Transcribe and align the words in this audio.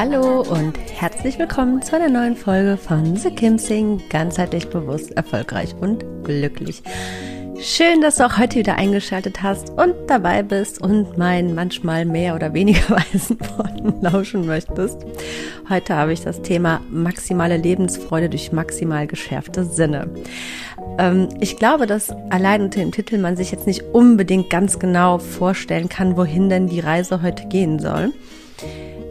Hallo 0.00 0.42
und 0.42 0.78
herzlich 0.94 1.40
willkommen 1.40 1.82
zu 1.82 1.96
einer 1.96 2.08
neuen 2.08 2.36
Folge 2.36 2.76
von 2.76 3.16
The 3.16 3.32
Kim 3.32 3.58
Sing, 3.58 4.00
ganzheitlich 4.10 4.68
bewusst, 4.68 5.10
erfolgreich 5.16 5.74
und 5.80 6.04
glücklich. 6.22 6.84
Schön, 7.58 8.00
dass 8.00 8.14
du 8.14 8.26
auch 8.26 8.38
heute 8.38 8.60
wieder 8.60 8.76
eingeschaltet 8.76 9.42
hast 9.42 9.70
und 9.70 9.96
dabei 10.06 10.44
bist 10.44 10.80
und 10.80 11.18
meinen 11.18 11.52
manchmal 11.56 12.04
mehr 12.04 12.36
oder 12.36 12.54
weniger 12.54 12.90
weisen 12.90 13.40
Worten 13.56 14.00
lauschen 14.00 14.46
möchtest. 14.46 14.98
Heute 15.68 15.96
habe 15.96 16.12
ich 16.12 16.20
das 16.20 16.42
Thema 16.42 16.80
maximale 16.92 17.56
Lebensfreude 17.56 18.28
durch 18.28 18.52
maximal 18.52 19.08
geschärfte 19.08 19.64
Sinne. 19.64 20.08
Ähm, 21.00 21.28
ich 21.40 21.56
glaube, 21.56 21.86
dass 21.88 22.10
allein 22.30 22.62
unter 22.62 22.78
dem 22.78 22.92
Titel 22.92 23.18
man 23.18 23.36
sich 23.36 23.50
jetzt 23.50 23.66
nicht 23.66 23.82
unbedingt 23.92 24.48
ganz 24.48 24.78
genau 24.78 25.18
vorstellen 25.18 25.88
kann, 25.88 26.16
wohin 26.16 26.48
denn 26.48 26.68
die 26.68 26.78
Reise 26.78 27.20
heute 27.20 27.48
gehen 27.48 27.80
soll. 27.80 28.12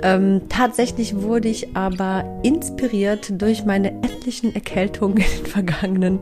Ähm, 0.04 0.42
tatsächlich 0.50 1.22
wurde 1.22 1.48
ich 1.48 1.76
aber 1.76 2.24
inspiriert 2.44 3.42
durch 3.42 3.66
meine 3.66 3.92
etlichen 4.04 4.54
Erkältungen 4.54 5.18
in 5.18 5.44
den 5.44 5.46
vergangenen 5.46 6.20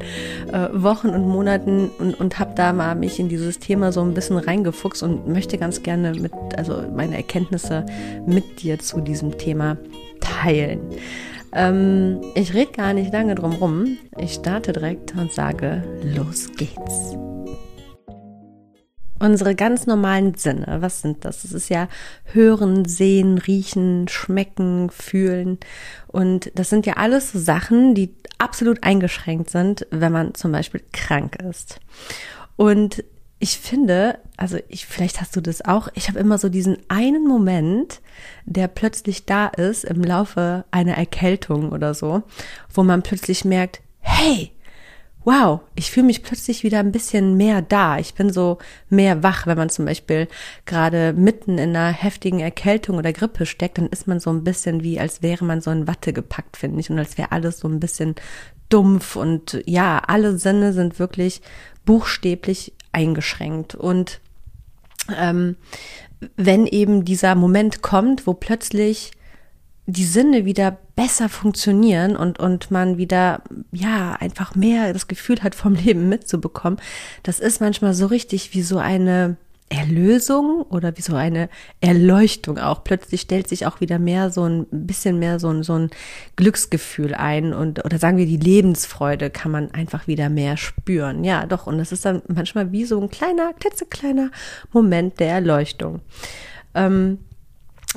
äh, 0.52 0.70
Wochen 0.72 1.10
und 1.10 1.28
Monaten 1.28 1.90
und, 2.00 2.20
und 2.20 2.40
habe 2.40 2.54
da 2.56 2.74
mal 2.74 2.96
mich 2.96 3.20
in 3.20 3.30
dieses 3.30 3.60
Thema 3.60 3.92
so 3.92 4.02
ein 4.02 4.14
bisschen 4.14 4.38
reingefuchst 4.38 5.04
und 5.04 5.28
möchte 5.28 5.58
ganz 5.58 5.84
gerne 5.84 6.14
mit, 6.14 6.32
also 6.58 6.84
meine 6.96 7.18
Erkenntnisse 7.18 7.86
mit 8.26 8.62
dir 8.62 8.80
zu 8.80 9.02
diesem 9.02 9.38
Thema 9.38 9.78
teilen. 10.22 10.80
Ähm, 11.54 12.22
ich 12.36 12.54
rede 12.54 12.72
gar 12.72 12.94
nicht 12.94 13.12
lange 13.12 13.36
drum 13.36 13.54
rum. 13.54 13.98
Ich 14.18 14.34
starte 14.34 14.74
direkt 14.74 15.16
und 15.16 15.32
sage, 15.32 15.84
los 16.04 16.50
geht's. 16.58 17.18
Unsere 19.18 19.56
ganz 19.56 19.88
normalen 19.88 20.36
Sinne, 20.36 20.78
was 20.82 21.02
sind 21.02 21.24
das? 21.24 21.44
Das 21.44 21.54
ist 21.54 21.70
ja 21.70 21.88
hören, 22.26 22.86
sehen, 22.86 23.38
riechen, 23.38 24.08
schmecken, 24.10 24.90
fühlen. 24.90 25.58
Und 26.08 26.52
das 26.56 26.70
sind 26.70 26.86
ja 26.86 26.94
alles 26.98 27.32
so 27.32 27.40
Sachen, 27.40 27.96
die 27.96 28.14
absolut 28.38 28.84
eingeschränkt 28.84 29.50
sind, 29.50 29.88
wenn 29.90 30.12
man 30.12 30.34
zum 30.34 30.52
Beispiel 30.52 30.84
krank 30.92 31.38
ist. 31.38 31.80
Und 32.58 33.04
ich 33.40 33.58
finde, 33.58 34.20
also 34.38 34.58
ich, 34.70 34.86
vielleicht 34.86 35.22
hast 35.22 35.36
du 35.36 35.42
das 35.42 35.64
auch, 35.64 35.90
ich 35.94 36.08
habe 36.08 36.20
immer 36.20 36.38
so 36.38 36.50
diesen 36.50 36.78
einen 36.88 37.28
Moment, 37.28 38.02
der 38.46 38.68
plötzlich 38.68 39.26
da 39.26 39.48
ist 39.48 39.86
im 39.86 40.04
Laufe 40.04 40.66
einer 40.72 40.98
Erkältung 40.98 41.72
oder 41.72 41.94
so, 41.94 42.24
wo 42.74 42.84
man 42.84 43.04
plötzlich 43.04 43.46
merkt, 43.46 43.82
hey, 44.00 44.52
wow, 45.26 45.62
ich 45.76 45.92
fühle 45.92 46.06
mich 46.06 46.24
plötzlich 46.24 46.64
wieder 46.64 46.80
ein 46.80 46.92
bisschen 46.92 47.36
mehr 47.36 47.62
da. 47.62 47.98
Ich 47.98 48.14
bin 48.14 48.32
so 48.32 48.60
mehr 48.90 49.24
wach, 49.24 49.48
wenn 49.48 49.58
man 49.58 49.70
zum 49.70 49.86
Beispiel 49.86 50.28
gerade 50.66 51.14
mitten 51.14 51.58
in 51.58 51.76
einer 51.76 51.92
heftigen 51.92 52.40
Erkältung 52.40 52.98
oder 52.98 53.12
Grippe 53.12 53.46
steckt, 53.46 53.80
dann 53.80 53.88
ist 53.88 54.08
man 54.08 54.20
so 54.20 54.30
ein 54.30 54.44
bisschen 54.44 54.84
wie, 54.84 55.00
als 55.00 55.22
wäre 55.24 55.44
man 55.44 55.62
so 55.62 55.72
in 55.72 55.88
Watte 55.88 56.14
gepackt, 56.14 56.58
finde 56.58 56.80
ich, 56.80 56.90
und 56.90 57.00
als 57.00 57.18
wäre 57.18 57.32
alles 57.32 57.60
so 57.60 57.68
ein 57.68 57.80
bisschen 57.80 58.16
dumpf. 58.70 59.16
Und 59.16 59.62
ja, 59.66 59.98
alle 59.98 60.38
Sinne 60.38 60.74
sind 60.74 61.00
wirklich 61.00 61.42
buchstäblich 61.86 62.74
eingeschränkt. 62.92 63.74
Und 63.74 64.22
ähm, 65.18 65.58
wenn 66.36 66.68
eben 66.68 67.04
dieser 67.04 67.36
Moment 67.36 67.82
kommt, 67.82 68.28
wo 68.28 68.34
plötzlich 68.34 69.12
die 69.88 70.06
Sinne 70.06 70.46
wieder 70.46 70.78
besser 70.96 71.30
funktionieren 71.30 72.16
und, 72.16 72.40
und 72.40 72.72
man 72.72 72.98
wieder, 72.98 73.42
ja, 73.72 74.14
einfach 74.14 74.56
mehr 74.56 74.94
das 74.94 75.08
Gefühl 75.08 75.44
hat, 75.44 75.56
vom 75.56 75.76
Leben 75.76 76.10
mitzubekommen, 76.10 76.80
das 77.24 77.40
ist 77.40 77.60
manchmal 77.62 77.94
so 77.94 78.06
richtig 78.06 78.54
wie 78.54 78.62
so 78.62 78.78
eine 78.78 79.38
Erlösung 79.68 80.62
oder 80.62 80.96
wie 80.96 81.02
so 81.02 81.16
eine 81.16 81.50
Erleuchtung 81.82 82.60
auch. 82.60 82.84
Plötzlich 82.84 83.22
stellt 83.22 83.48
sich 83.48 83.66
auch 83.66 83.82
wieder 83.82 83.98
mehr 83.98 84.30
so 84.30 84.46
ein 84.46 84.68
bisschen 84.70 85.18
mehr 85.18 85.40
so 85.40 85.50
ein, 85.50 85.64
so 85.64 85.74
ein 85.74 85.90
Glücksgefühl 86.36 87.16
ein 87.16 87.52
und, 87.52 87.84
oder 87.84 87.98
sagen 87.98 88.18
wir 88.18 88.28
die 88.28 88.38
Lebensfreude 88.38 89.32
kann 89.32 89.52
man 89.52 89.72
einfach 89.72 90.06
wieder 90.06 90.30
mehr 90.30 90.56
spüren. 90.56 91.24
Ja, 91.24 91.48
doch. 91.48 91.66
Und 91.66 91.80
das 91.80 91.92
ist 91.92 92.06
dann 92.06 92.22
manchmal 92.28 92.72
wie 92.72 92.86
so 92.86 93.02
ein 93.02 93.10
kleiner, 93.10 93.54
klitzekleiner 93.54 94.30
Moment 94.72 95.20
der 95.20 95.30
Erleuchtung. 95.30 96.02
Ähm, 96.76 97.18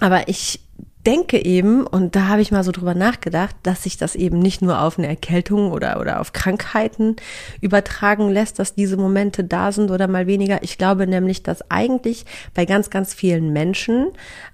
aber 0.01 0.27
ich 0.29 0.61
denke 1.09 1.43
eben, 1.43 1.87
und 1.87 2.17
da 2.17 2.29
habe 2.29 2.43
ich 2.43 2.51
mal 2.51 2.63
so 2.63 2.71
drüber 2.71 2.95
nachgedacht, 2.95 3.57
dass 3.63 3.85
sich 3.85 3.97
das 3.97 4.15
eben 4.15 4.39
nicht 4.39 4.61
nur 4.61 4.83
auf 4.83 4.99
eine 4.99 5.07
Erkältung 5.07 5.73
oder, 5.73 6.01
oder 6.01 6.21
auf 6.21 6.35
Krankheiten 6.35 7.17
übertragen 7.63 8.29
lässt, 8.29 8.59
dass 8.59 8.75
diese 8.75 8.99
Momente 8.99 9.43
da 9.43 9.73
sind 9.73 9.91
oder 9.91 10.07
mal 10.07 10.27
weniger. 10.27 10.63
Ich 10.63 10.77
glaube 10.77 11.07
nämlich, 11.07 11.43
dass 11.43 11.71
eigentlich 11.71 12.27
bei 12.53 12.67
ganz, 12.67 12.91
ganz 12.91 13.15
vielen 13.15 13.55
Menschen, 13.55 14.09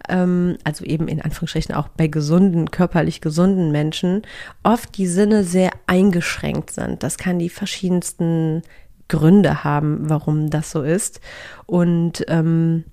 ähm, 0.09 0.57
also 0.63 0.85
eben 0.85 1.09
in 1.09 1.21
Anführungsstrichen 1.21 1.75
auch 1.75 1.89
bei 1.89 2.07
gesunden, 2.07 2.71
körperlich 2.71 3.21
gesunden 3.21 3.73
Menschen, 3.73 4.23
oft 4.63 4.97
die 4.97 5.09
Sinne 5.09 5.43
sehr 5.43 5.73
eingeschränkt 5.89 6.71
sind. 6.71 7.03
Das 7.03 7.19
kann 7.19 7.41
die 7.41 7.49
verschiedensten 7.51 8.63
Gründe 9.09 9.65
haben, 9.65 10.09
warum 10.09 10.51
das 10.51 10.71
so 10.71 10.83
ist. 10.83 11.21
Und 11.67 12.25
ähm, 12.29 12.85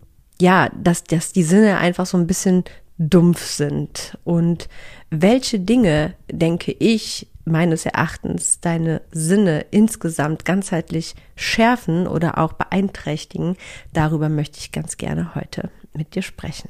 ja, 0.42 0.70
dass, 0.76 1.04
dass 1.04 1.32
die 1.32 1.44
Sinne 1.44 1.78
einfach 1.78 2.08
so 2.08 2.18
ein 2.18 2.26
bisschen 2.26 2.64
dumpf 3.02 3.44
sind 3.44 4.18
und 4.24 4.70
welche 5.10 5.60
Dinge, 5.60 6.14
denke 6.32 6.72
ich, 6.72 7.28
meines 7.46 7.86
Erachtens 7.86 8.60
deine 8.60 9.02
Sinne 9.12 9.66
insgesamt 9.72 10.46
ganzheitlich 10.46 11.16
schärfen 11.36 12.08
oder 12.08 12.38
auch 12.38 12.54
beeinträchtigen, 12.54 13.58
darüber 13.94 14.30
möchte 14.30 14.60
ich 14.60 14.72
ganz 14.72 14.98
gerne 14.98 15.34
heute 15.34 15.72
mit 15.94 16.14
dir 16.14 16.22
sprechen. 16.22 16.70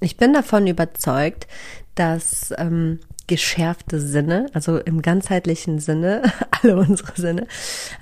Ich 0.00 0.18
bin 0.18 0.34
davon 0.34 0.66
überzeugt, 0.66 1.46
dass 1.94 2.52
ähm, 2.58 3.00
geschärfte 3.30 4.00
Sinne, 4.00 4.46
also 4.54 4.78
im 4.78 5.02
ganzheitlichen 5.02 5.78
Sinne, 5.78 6.22
alle 6.62 6.76
unsere 6.76 7.12
Sinne, 7.14 7.46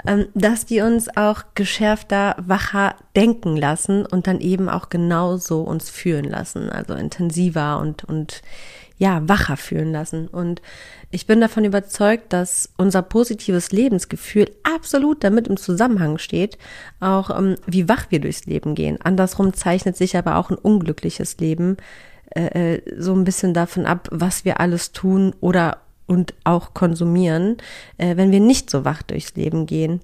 ähm, 0.06 0.27
dass 0.33 0.64
die 0.64 0.81
uns 0.81 1.14
auch 1.17 1.43
geschärfter, 1.55 2.35
wacher 2.38 2.94
denken 3.14 3.55
lassen 3.55 4.06
und 4.06 4.26
dann 4.26 4.41
eben 4.41 4.70
auch 4.70 4.88
genauso 4.88 5.61
uns 5.61 5.91
fühlen 5.91 6.25
lassen, 6.25 6.70
also 6.70 6.94
intensiver 6.94 7.79
und, 7.79 8.05
und 8.05 8.41
ja, 8.97 9.20
wacher 9.29 9.58
fühlen 9.58 9.93
lassen. 9.93 10.29
Und 10.29 10.62
ich 11.11 11.26
bin 11.26 11.43
davon 11.43 11.64
überzeugt, 11.64 12.32
dass 12.32 12.70
unser 12.79 13.02
positives 13.02 13.70
Lebensgefühl 13.70 14.50
absolut 14.62 15.23
damit 15.23 15.47
im 15.47 15.58
Zusammenhang 15.58 16.17
steht, 16.17 16.56
auch 17.00 17.29
ähm, 17.38 17.56
wie 17.67 17.87
wach 17.87 18.06
wir 18.08 18.20
durchs 18.20 18.47
Leben 18.47 18.75
gehen. 18.75 18.99
Andersrum 19.02 19.52
zeichnet 19.52 19.94
sich 19.99 20.17
aber 20.17 20.37
auch 20.37 20.49
ein 20.49 20.56
unglückliches 20.56 21.37
Leben 21.37 21.76
äh, 22.38 22.75
äh, 22.75 22.82
so 22.96 23.14
ein 23.14 23.25
bisschen 23.25 23.52
davon 23.52 23.85
ab, 23.85 24.08
was 24.12 24.44
wir 24.44 24.61
alles 24.61 24.93
tun 24.93 25.35
oder 25.40 25.79
und 26.06 26.35
auch 26.44 26.73
konsumieren, 26.73 27.56
äh, 27.99 28.17
wenn 28.17 28.31
wir 28.31 28.40
nicht 28.40 28.70
so 28.70 28.85
wach 28.85 29.02
durchs 29.02 29.35
Leben 29.35 29.67
gehen. 29.67 30.00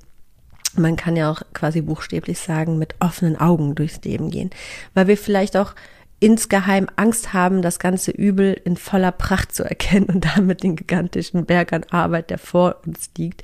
Man 0.77 0.97
kann 0.97 1.15
ja 1.15 1.31
auch 1.31 1.43
quasi 1.53 1.81
buchstäblich 1.81 2.41
sagen, 2.41 2.77
mit 2.77 2.97
offenen 2.99 3.39
Augen 3.39 3.77
durchs 3.77 4.03
Leben 4.03 4.31
gehen, 4.31 4.51
weil 4.95 5.07
wir 5.07 5.17
vielleicht 5.17 5.57
auch 5.57 5.75
insgeheim 6.21 6.87
Angst 6.97 7.33
haben, 7.33 7.61
das 7.61 7.79
ganze 7.79 8.11
Übel 8.11 8.59
in 8.65 8.77
voller 8.77 9.13
Pracht 9.13 9.55
zu 9.55 9.63
erkennen 9.65 10.07
und 10.07 10.25
damit 10.37 10.63
den 10.63 10.77
gigantischen 10.77 11.45
Berg 11.45 11.73
an 11.73 11.85
Arbeit, 11.91 12.31
der 12.31 12.39
vor 12.39 12.77
uns 12.87 13.11
liegt, 13.19 13.43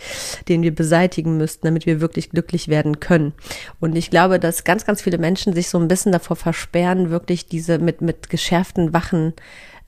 den 0.48 0.62
wir 0.62 0.74
beseitigen 0.74 1.36
müssten, 1.36 1.66
damit 1.66 1.86
wir 1.86 2.00
wirklich 2.00 2.30
glücklich 2.30 2.68
werden 2.68 3.00
können. 3.00 3.32
Und 3.80 3.96
ich 3.96 4.10
glaube, 4.10 4.38
dass 4.38 4.64
ganz, 4.64 4.86
ganz 4.86 5.02
viele 5.02 5.18
Menschen 5.18 5.52
sich 5.52 5.68
so 5.68 5.78
ein 5.78 5.88
bisschen 5.88 6.12
davor 6.12 6.36
versperren, 6.36 7.10
wirklich 7.10 7.46
diese 7.46 7.78
mit, 7.78 8.00
mit 8.00 8.30
geschärften, 8.30 8.92
wachen 8.92 9.34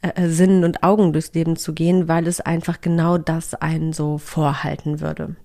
äh, 0.02 0.28
Sinnen 0.28 0.64
und 0.64 0.82
Augen 0.82 1.12
durchs 1.12 1.32
Leben 1.32 1.56
zu 1.56 1.72
gehen, 1.72 2.08
weil 2.08 2.26
es 2.26 2.40
einfach 2.40 2.80
genau 2.80 3.18
das 3.18 3.54
einen 3.54 3.92
so 3.92 4.18
vorhalten 4.18 5.00
würde. 5.00 5.36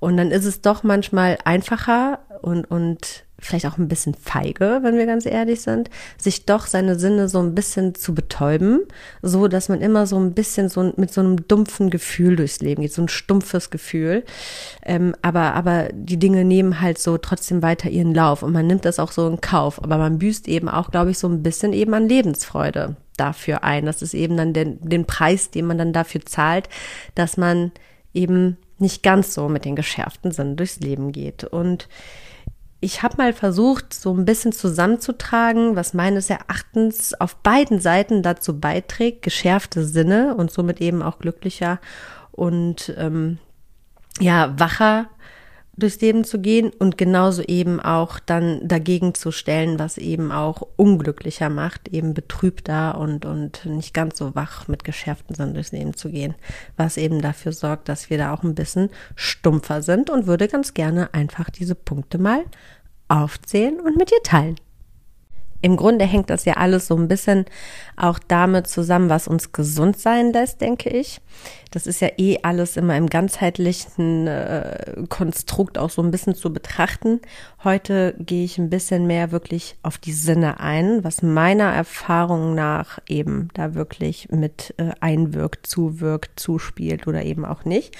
Und 0.00 0.16
dann 0.16 0.30
ist 0.30 0.46
es 0.46 0.62
doch 0.62 0.82
manchmal 0.82 1.38
einfacher 1.44 2.20
und, 2.42 2.64
und 2.70 3.24
vielleicht 3.40 3.66
auch 3.66 3.78
ein 3.78 3.88
bisschen 3.88 4.14
feige, 4.14 4.80
wenn 4.82 4.96
wir 4.96 5.06
ganz 5.06 5.26
ehrlich 5.26 5.62
sind, 5.62 5.90
sich 6.18 6.44
doch 6.44 6.66
seine 6.66 6.98
Sinne 6.98 7.28
so 7.28 7.40
ein 7.40 7.54
bisschen 7.54 7.94
zu 7.94 8.14
betäuben, 8.14 8.80
so 9.22 9.48
dass 9.48 9.68
man 9.68 9.80
immer 9.80 10.06
so 10.06 10.18
ein 10.18 10.32
bisschen 10.34 10.68
so 10.68 10.92
mit 10.96 11.12
so 11.12 11.20
einem 11.20 11.48
dumpfen 11.48 11.90
Gefühl 11.90 12.36
durchs 12.36 12.60
Leben 12.60 12.82
geht, 12.82 12.92
so 12.92 13.02
ein 13.02 13.08
stumpfes 13.08 13.70
Gefühl. 13.70 14.24
Ähm, 14.84 15.14
aber, 15.22 15.54
aber 15.54 15.88
die 15.92 16.18
Dinge 16.18 16.44
nehmen 16.44 16.80
halt 16.80 16.98
so 16.98 17.18
trotzdem 17.18 17.62
weiter 17.62 17.90
ihren 17.90 18.14
Lauf 18.14 18.42
und 18.42 18.52
man 18.52 18.66
nimmt 18.66 18.84
das 18.84 18.98
auch 18.98 19.12
so 19.12 19.26
in 19.26 19.40
Kauf. 19.40 19.82
Aber 19.82 19.98
man 19.98 20.18
büßt 20.18 20.48
eben 20.48 20.68
auch, 20.68 20.90
glaube 20.90 21.10
ich, 21.10 21.18
so 21.18 21.28
ein 21.28 21.42
bisschen 21.42 21.72
eben 21.72 21.94
an 21.94 22.08
Lebensfreude 22.08 22.96
dafür 23.16 23.64
ein. 23.64 23.86
Das 23.86 24.02
ist 24.02 24.14
eben 24.14 24.36
dann 24.36 24.52
den, 24.52 24.80
den 24.80 25.06
Preis, 25.06 25.50
den 25.50 25.66
man 25.66 25.78
dann 25.78 25.92
dafür 25.92 26.22
zahlt, 26.24 26.68
dass 27.14 27.36
man 27.36 27.72
eben 28.12 28.56
nicht 28.80 29.02
ganz 29.02 29.34
so 29.34 29.48
mit 29.48 29.64
den 29.64 29.76
geschärften 29.76 30.32
Sinnen 30.32 30.56
durchs 30.56 30.80
Leben 30.80 31.12
geht. 31.12 31.44
Und 31.44 31.88
ich 32.80 33.02
habe 33.02 33.18
mal 33.18 33.32
versucht, 33.32 33.92
so 33.92 34.14
ein 34.14 34.24
bisschen 34.24 34.52
zusammenzutragen, 34.52 35.76
was 35.76 35.92
meines 35.92 36.30
Erachtens 36.30 37.12
auf 37.14 37.36
beiden 37.36 37.78
Seiten 37.80 38.22
dazu 38.22 38.58
beiträgt, 38.58 39.22
geschärfte 39.22 39.84
Sinne 39.84 40.34
und 40.34 40.50
somit 40.50 40.80
eben 40.80 41.02
auch 41.02 41.18
glücklicher 41.18 41.78
und 42.32 42.94
ähm, 42.96 43.38
ja 44.18 44.58
wacher 44.58 45.10
durchs 45.80 46.00
Leben 46.00 46.24
zu 46.24 46.40
gehen 46.40 46.70
und 46.78 46.96
genauso 46.96 47.42
eben 47.42 47.80
auch 47.80 48.20
dann 48.20 48.66
dagegen 48.66 49.14
zu 49.14 49.32
stellen, 49.32 49.78
was 49.78 49.98
eben 49.98 50.30
auch 50.30 50.66
unglücklicher 50.76 51.48
macht, 51.48 51.88
eben 51.88 52.14
betrübter 52.14 52.98
und, 52.98 53.26
und 53.26 53.66
nicht 53.66 53.92
ganz 53.92 54.18
so 54.18 54.34
wach 54.34 54.68
mit 54.68 54.84
geschärften 54.84 55.34
Sinn 55.34 55.54
durchs 55.54 55.72
Leben 55.72 55.94
zu 55.94 56.10
gehen, 56.10 56.34
was 56.76 56.96
eben 56.96 57.20
dafür 57.20 57.52
sorgt, 57.52 57.88
dass 57.88 58.10
wir 58.10 58.18
da 58.18 58.32
auch 58.32 58.44
ein 58.44 58.54
bisschen 58.54 58.90
stumpfer 59.16 59.82
sind 59.82 60.10
und 60.10 60.26
würde 60.26 60.46
ganz 60.46 60.74
gerne 60.74 61.12
einfach 61.12 61.50
diese 61.50 61.74
Punkte 61.74 62.18
mal 62.18 62.44
aufzählen 63.08 63.80
und 63.80 63.96
mit 63.96 64.10
dir 64.10 64.22
teilen. 64.22 64.56
Im 65.62 65.76
Grunde 65.76 66.04
hängt 66.04 66.30
das 66.30 66.44
ja 66.44 66.54
alles 66.54 66.86
so 66.86 66.96
ein 66.96 67.08
bisschen 67.08 67.44
auch 67.96 68.18
damit 68.18 68.66
zusammen, 68.66 69.10
was 69.10 69.28
uns 69.28 69.52
gesund 69.52 69.98
sein 69.98 70.32
lässt, 70.32 70.60
denke 70.60 70.88
ich. 70.90 71.20
Das 71.70 71.86
ist 71.86 72.00
ja 72.00 72.08
eh 72.16 72.38
alles 72.42 72.76
immer 72.76 72.96
im 72.96 73.08
ganzheitlichen 73.08 74.26
äh, 74.26 75.04
Konstrukt 75.08 75.78
auch 75.78 75.90
so 75.90 76.02
ein 76.02 76.10
bisschen 76.10 76.34
zu 76.34 76.52
betrachten. 76.52 77.20
Heute 77.62 78.14
gehe 78.18 78.44
ich 78.44 78.58
ein 78.58 78.70
bisschen 78.70 79.06
mehr 79.06 79.30
wirklich 79.30 79.76
auf 79.82 79.98
die 79.98 80.12
Sinne 80.12 80.60
ein, 80.60 81.04
was 81.04 81.22
meiner 81.22 81.72
Erfahrung 81.72 82.54
nach 82.54 82.98
eben 83.06 83.48
da 83.54 83.74
wirklich 83.74 84.28
mit 84.30 84.74
äh, 84.78 84.90
einwirkt, 85.00 85.66
zuwirkt, 85.66 86.40
zuspielt 86.40 87.06
oder 87.06 87.22
eben 87.22 87.44
auch 87.44 87.64
nicht. 87.64 87.96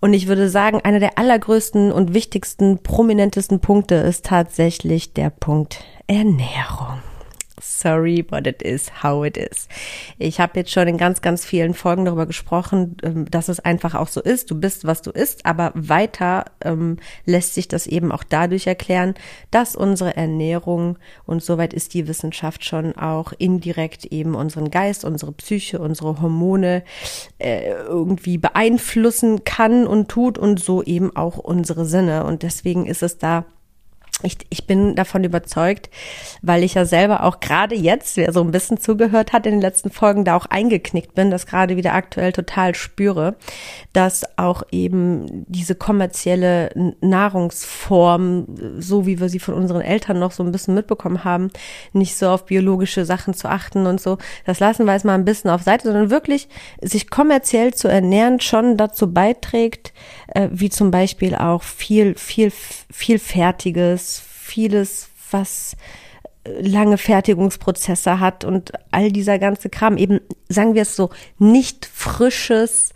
Und 0.00 0.12
ich 0.14 0.26
würde 0.26 0.48
sagen, 0.48 0.80
einer 0.82 1.00
der 1.00 1.18
allergrößten 1.18 1.92
und 1.92 2.14
wichtigsten, 2.14 2.82
prominentesten 2.82 3.60
Punkte 3.60 3.96
ist 3.96 4.24
tatsächlich 4.24 5.12
der 5.12 5.30
Punkt 5.30 5.84
Ernährung. 6.06 7.00
Sorry, 7.58 8.22
but 8.22 8.46
it 8.46 8.62
is 8.62 9.02
how 9.02 9.24
it 9.24 9.36
is. 9.36 9.66
Ich 10.18 10.40
habe 10.40 10.58
jetzt 10.58 10.70
schon 10.70 10.88
in 10.88 10.98
ganz, 10.98 11.22
ganz 11.22 11.44
vielen 11.44 11.72
Folgen 11.72 12.04
darüber 12.04 12.26
gesprochen, 12.26 12.96
ähm, 13.02 13.30
dass 13.30 13.48
es 13.48 13.60
einfach 13.60 13.94
auch 13.94 14.08
so 14.08 14.20
ist. 14.20 14.50
Du 14.50 14.60
bist, 14.60 14.86
was 14.86 15.02
du 15.02 15.10
isst, 15.10 15.46
aber 15.46 15.72
weiter 15.74 16.44
ähm, 16.62 16.98
lässt 17.24 17.54
sich 17.54 17.66
das 17.66 17.86
eben 17.86 18.12
auch 18.12 18.24
dadurch 18.24 18.66
erklären, 18.66 19.14
dass 19.50 19.74
unsere 19.74 20.16
Ernährung, 20.16 20.98
und 21.24 21.42
soweit 21.42 21.72
ist 21.72 21.94
die 21.94 22.06
Wissenschaft 22.06 22.64
schon 22.64 22.94
auch 22.94 23.32
indirekt 23.36 24.04
eben 24.04 24.34
unseren 24.34 24.70
Geist, 24.70 25.04
unsere 25.04 25.32
Psyche, 25.32 25.80
unsere 25.80 26.20
Hormone 26.20 26.84
äh, 27.38 27.70
irgendwie 27.70 28.36
beeinflussen 28.36 29.44
kann 29.44 29.86
und 29.86 30.08
tut 30.08 30.36
und 30.38 30.60
so 30.60 30.82
eben 30.82 31.16
auch 31.16 31.38
unsere 31.38 31.86
Sinne. 31.86 32.24
Und 32.24 32.42
deswegen 32.42 32.86
ist 32.86 33.02
es 33.02 33.18
da 33.18 33.46
ich, 34.22 34.38
ich 34.48 34.66
bin 34.66 34.94
davon 34.94 35.24
überzeugt, 35.24 35.90
weil 36.40 36.64
ich 36.64 36.72
ja 36.74 36.86
selber 36.86 37.22
auch 37.22 37.40
gerade 37.40 37.74
jetzt, 37.74 38.16
wer 38.16 38.32
so 38.32 38.42
ein 38.42 38.50
bisschen 38.50 38.78
zugehört 38.78 39.34
hat 39.34 39.44
in 39.44 39.52
den 39.52 39.60
letzten 39.60 39.90
Folgen, 39.90 40.24
da 40.24 40.36
auch 40.36 40.46
eingeknickt 40.46 41.14
bin, 41.14 41.30
das 41.30 41.44
gerade 41.44 41.76
wieder 41.76 41.92
aktuell 41.92 42.32
total 42.32 42.74
spüre, 42.74 43.36
dass 43.92 44.24
auch 44.38 44.62
eben 44.70 45.44
diese 45.48 45.74
kommerzielle 45.74 46.70
Nahrungsform, 47.02 48.46
so 48.78 49.04
wie 49.04 49.20
wir 49.20 49.28
sie 49.28 49.38
von 49.38 49.52
unseren 49.52 49.82
Eltern 49.82 50.18
noch 50.18 50.32
so 50.32 50.42
ein 50.42 50.52
bisschen 50.52 50.74
mitbekommen 50.74 51.24
haben, 51.24 51.50
nicht 51.92 52.16
so 52.16 52.30
auf 52.30 52.46
biologische 52.46 53.04
Sachen 53.04 53.34
zu 53.34 53.48
achten 53.48 53.86
und 53.86 54.00
so, 54.00 54.16
das 54.46 54.60
lassen 54.60 54.86
wir 54.86 54.94
jetzt 54.94 55.04
mal 55.04 55.14
ein 55.14 55.26
bisschen 55.26 55.50
auf 55.50 55.62
Seite, 55.62 55.88
sondern 55.88 56.08
wirklich 56.08 56.48
sich 56.80 57.10
kommerziell 57.10 57.74
zu 57.74 57.88
ernähren 57.88 58.40
schon 58.40 58.78
dazu 58.78 59.12
beiträgt, 59.12 59.92
äh, 60.36 60.50
wie 60.52 60.68
zum 60.68 60.90
Beispiel 60.90 61.34
auch 61.34 61.62
viel, 61.62 62.14
viel, 62.14 62.52
viel 62.90 63.18
Fertiges, 63.18 64.20
vieles, 64.20 65.08
was 65.30 65.76
äh, 66.44 66.60
lange 66.60 66.98
Fertigungsprozesse 66.98 68.20
hat 68.20 68.44
und 68.44 68.72
all 68.90 69.10
dieser 69.10 69.38
ganze 69.38 69.70
Kram, 69.70 69.96
eben, 69.96 70.20
sagen 70.50 70.74
wir 70.74 70.82
es 70.82 70.94
so, 70.94 71.08
nicht 71.38 71.86
frisches, 71.86 72.92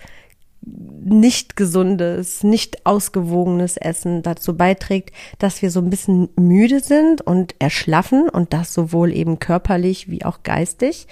nicht 1.02 1.56
gesundes, 1.56 2.44
nicht 2.44 2.84
ausgewogenes 2.84 3.78
Essen 3.78 4.20
dazu 4.20 4.54
beiträgt, 4.54 5.14
dass 5.38 5.62
wir 5.62 5.70
so 5.70 5.80
ein 5.80 5.88
bisschen 5.88 6.28
müde 6.38 6.80
sind 6.80 7.22
und 7.22 7.54
erschlaffen 7.58 8.28
und 8.28 8.52
das 8.52 8.74
sowohl 8.74 9.16
eben 9.16 9.38
körperlich 9.38 10.10
wie 10.10 10.26
auch 10.26 10.42
geistig. 10.42 11.06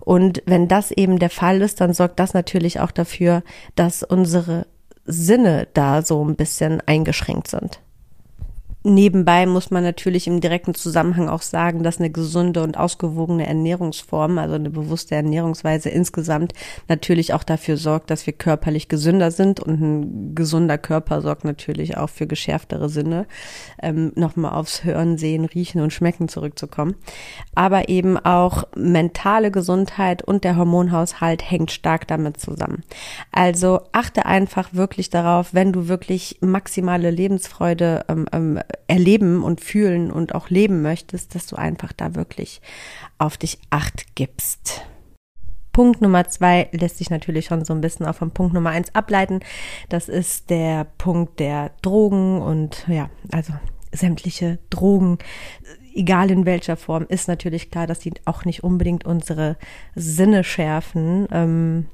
Und 0.00 0.42
wenn 0.46 0.68
das 0.68 0.90
eben 0.90 1.18
der 1.18 1.28
Fall 1.28 1.60
ist, 1.60 1.82
dann 1.82 1.92
sorgt 1.92 2.18
das 2.18 2.32
natürlich 2.32 2.80
auch 2.80 2.90
dafür, 2.90 3.42
dass 3.74 4.02
unsere 4.02 4.66
Sinne 5.06 5.68
da 5.74 6.02
so 6.02 6.24
ein 6.24 6.36
bisschen 6.36 6.80
eingeschränkt 6.86 7.48
sind. 7.48 7.80
Nebenbei 8.88 9.46
muss 9.46 9.72
man 9.72 9.82
natürlich 9.82 10.28
im 10.28 10.40
direkten 10.40 10.72
Zusammenhang 10.72 11.28
auch 11.28 11.42
sagen, 11.42 11.82
dass 11.82 11.98
eine 11.98 12.08
gesunde 12.08 12.62
und 12.62 12.78
ausgewogene 12.78 13.44
Ernährungsform, 13.44 14.38
also 14.38 14.54
eine 14.54 14.70
bewusste 14.70 15.16
Ernährungsweise 15.16 15.88
insgesamt 15.88 16.52
natürlich 16.86 17.34
auch 17.34 17.42
dafür 17.42 17.78
sorgt, 17.78 18.10
dass 18.10 18.28
wir 18.28 18.32
körperlich 18.32 18.86
gesünder 18.86 19.32
sind 19.32 19.58
und 19.58 19.80
ein 19.80 20.34
gesunder 20.36 20.78
Körper 20.78 21.20
sorgt 21.20 21.44
natürlich 21.44 21.96
auch 21.96 22.08
für 22.08 22.28
geschärftere 22.28 22.88
Sinne, 22.88 23.26
ähm, 23.82 24.12
nochmal 24.14 24.52
aufs 24.52 24.84
Hören, 24.84 25.18
Sehen, 25.18 25.46
Riechen 25.46 25.80
und 25.80 25.92
Schmecken 25.92 26.28
zurückzukommen. 26.28 26.94
Aber 27.56 27.88
eben 27.88 28.16
auch 28.16 28.68
mentale 28.76 29.50
Gesundheit 29.50 30.22
und 30.22 30.44
der 30.44 30.56
Hormonhaushalt 30.56 31.50
hängt 31.50 31.72
stark 31.72 32.06
damit 32.06 32.38
zusammen. 32.38 32.84
Also 33.32 33.80
achte 33.90 34.26
einfach 34.26 34.74
wirklich 34.74 35.10
darauf, 35.10 35.54
wenn 35.54 35.72
du 35.72 35.88
wirklich 35.88 36.38
maximale 36.40 37.10
Lebensfreude 37.10 38.04
ähm, 38.08 38.26
ähm, 38.30 38.60
erleben 38.86 39.42
und 39.42 39.60
fühlen 39.60 40.10
und 40.10 40.34
auch 40.34 40.50
leben 40.50 40.82
möchtest, 40.82 41.34
dass 41.34 41.46
du 41.46 41.56
einfach 41.56 41.92
da 41.92 42.14
wirklich 42.14 42.60
auf 43.18 43.36
dich 43.36 43.58
acht 43.70 44.14
gibst. 44.14 44.82
Punkt 45.72 46.00
Nummer 46.00 46.26
zwei 46.26 46.68
lässt 46.72 46.96
sich 46.96 47.10
natürlich 47.10 47.46
schon 47.46 47.64
so 47.64 47.74
ein 47.74 47.82
bisschen 47.82 48.06
auch 48.06 48.14
vom 48.14 48.30
Punkt 48.30 48.54
Nummer 48.54 48.70
eins 48.70 48.94
ableiten. 48.94 49.40
Das 49.90 50.08
ist 50.08 50.48
der 50.48 50.84
Punkt 50.96 51.38
der 51.38 51.72
Drogen 51.82 52.40
und 52.40 52.86
ja, 52.88 53.10
also 53.30 53.52
sämtliche 53.92 54.58
Drogen, 54.70 55.18
egal 55.94 56.30
in 56.30 56.46
welcher 56.46 56.76
Form, 56.76 57.06
ist 57.08 57.28
natürlich 57.28 57.70
klar, 57.70 57.86
dass 57.86 58.00
sie 58.00 58.12
auch 58.24 58.44
nicht 58.44 58.64
unbedingt 58.64 59.04
unsere 59.04 59.56
Sinne 59.94 60.44
schärfen. 60.44 61.26
Ähm, 61.30 61.86